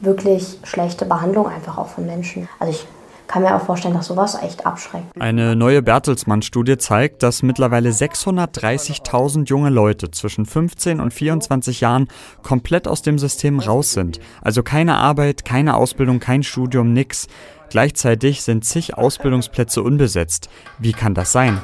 [0.00, 2.48] wirklich schlechte Behandlung einfach auch von Menschen.
[2.58, 2.86] Also ich
[3.32, 5.06] kann mir auch vorstellen, dass sowas echt abschreckt.
[5.18, 12.08] Eine neue Bertelsmann-Studie zeigt, dass mittlerweile 630.000 junge Leute zwischen 15 und 24 Jahren
[12.42, 14.20] komplett aus dem System raus sind.
[14.42, 17.26] Also keine Arbeit, keine Ausbildung, kein Studium, nix.
[17.70, 20.50] Gleichzeitig sind zig Ausbildungsplätze unbesetzt.
[20.78, 21.58] Wie kann das sein?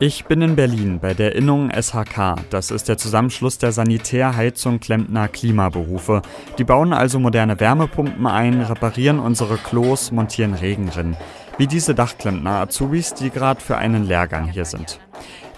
[0.00, 2.36] Ich bin in Berlin bei der Innung SHK.
[2.50, 6.22] Das ist der Zusammenschluss der Sanitär-, Heizung, Klempner, Klimaberufe.
[6.56, 11.16] Die bauen also moderne Wärmepumpen ein, reparieren unsere Klos, montieren Regenrinnen.
[11.56, 15.00] Wie diese Dachklempner Azubis, die gerade für einen Lehrgang hier sind.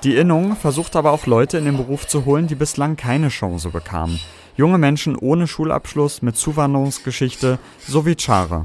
[0.05, 3.69] Die Innung versucht aber auch Leute in den Beruf zu holen, die bislang keine Chance
[3.69, 4.19] bekamen.
[4.57, 8.65] Junge Menschen ohne Schulabschluss, mit Zuwanderungsgeschichte, sowie Chare.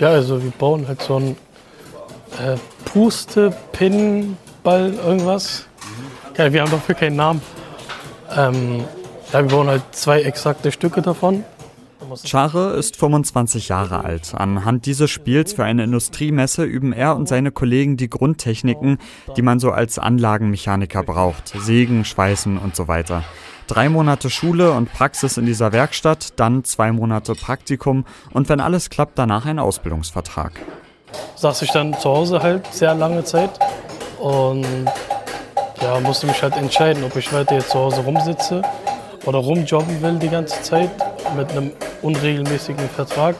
[0.00, 1.36] Ja, also wir bauen halt so ein
[2.44, 2.56] äh,
[2.86, 5.66] Puste-Pin- Ball irgendwas.
[6.36, 7.42] Ja, wir haben dafür keinen Namen.
[8.34, 8.84] Ähm,
[9.32, 11.44] ja, wir bauen halt zwei exakte Stücke davon.
[12.24, 14.34] Chare ist 25 Jahre alt.
[14.34, 18.98] Anhand dieses Spiels für eine Industriemesse üben er und seine Kollegen die Grundtechniken,
[19.36, 21.54] die man so als Anlagenmechaniker braucht.
[21.58, 23.24] Sägen, Schweißen und so weiter.
[23.66, 28.90] Drei Monate Schule und Praxis in dieser Werkstatt, dann zwei Monate Praktikum und wenn alles
[28.90, 30.52] klappt, danach ein Ausbildungsvertrag.
[31.36, 33.58] Saß ich dann zu Hause halt sehr lange Zeit
[34.22, 34.86] und
[35.80, 38.62] ja, musste mich halt entscheiden, ob ich weiter jetzt zu Hause rumsitze
[39.24, 40.90] oder rumjobben will die ganze Zeit
[41.36, 43.34] mit einem unregelmäßigen Vertrag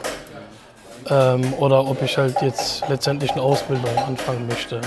[1.09, 4.81] ähm, oder ob ich halt jetzt letztendlich eine Ausbildung anfangen möchte.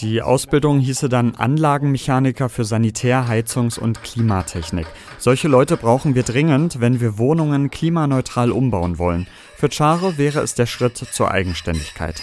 [0.00, 4.86] Die Ausbildung hieße dann Anlagenmechaniker für Sanitär-, Heizungs- und Klimatechnik.
[5.18, 9.26] Solche Leute brauchen wir dringend, wenn wir Wohnungen klimaneutral umbauen wollen.
[9.56, 12.22] Für Charo wäre es der Schritt zur Eigenständigkeit.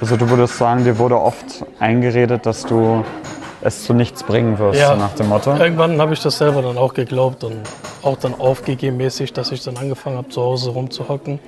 [0.00, 3.04] Also du würdest sagen, dir wurde oft eingeredet, dass du
[3.60, 5.54] es zu nichts bringen wirst, ja, nach dem Motto?
[5.56, 7.56] Irgendwann habe ich das selber dann auch geglaubt und
[8.02, 11.40] auch dann aufgegeben mäßig, dass ich dann angefangen habe, zu Hause rumzuhocken.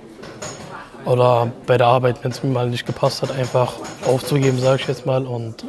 [1.05, 3.73] Oder bei der Arbeit, wenn es mir mal nicht gepasst hat, einfach
[4.07, 5.65] aufzugeben, sage ich jetzt mal, und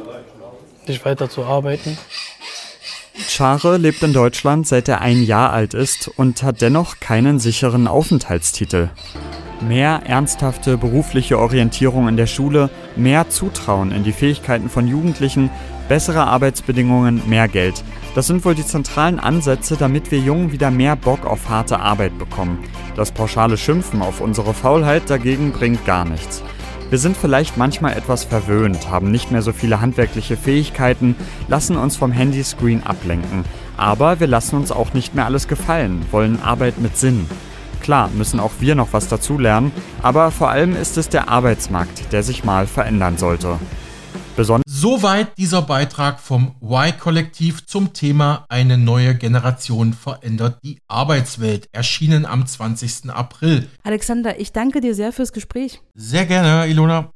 [0.86, 1.96] nicht weiter zu arbeiten.
[3.14, 7.86] Chare lebt in Deutschland, seit er ein Jahr alt ist und hat dennoch keinen sicheren
[7.86, 8.90] Aufenthaltstitel.
[9.60, 15.50] Mehr ernsthafte berufliche Orientierung in der Schule, mehr Zutrauen in die Fähigkeiten von Jugendlichen,
[15.88, 17.84] bessere Arbeitsbedingungen, mehr Geld.
[18.14, 22.18] Das sind wohl die zentralen Ansätze, damit wir Jungen wieder mehr Bock auf harte Arbeit
[22.18, 22.58] bekommen.
[22.96, 26.42] Das pauschale Schimpfen auf unsere Faulheit dagegen bringt gar nichts.
[26.92, 31.16] Wir sind vielleicht manchmal etwas verwöhnt, haben nicht mehr so viele handwerkliche Fähigkeiten,
[31.48, 33.46] lassen uns vom Handyscreen ablenken.
[33.78, 37.30] Aber wir lassen uns auch nicht mehr alles gefallen, wollen Arbeit mit Sinn.
[37.80, 39.72] Klar müssen auch wir noch was dazulernen,
[40.02, 43.58] aber vor allem ist es der Arbeitsmarkt, der sich mal verändern sollte.
[44.34, 52.24] Besonders Soweit dieser Beitrag vom Y-Kollektiv zum Thema Eine neue Generation verändert die Arbeitswelt, erschienen
[52.24, 53.10] am 20.
[53.10, 53.68] April.
[53.84, 55.80] Alexander, ich danke dir sehr fürs Gespräch.
[55.94, 57.12] Sehr gerne, Ilona.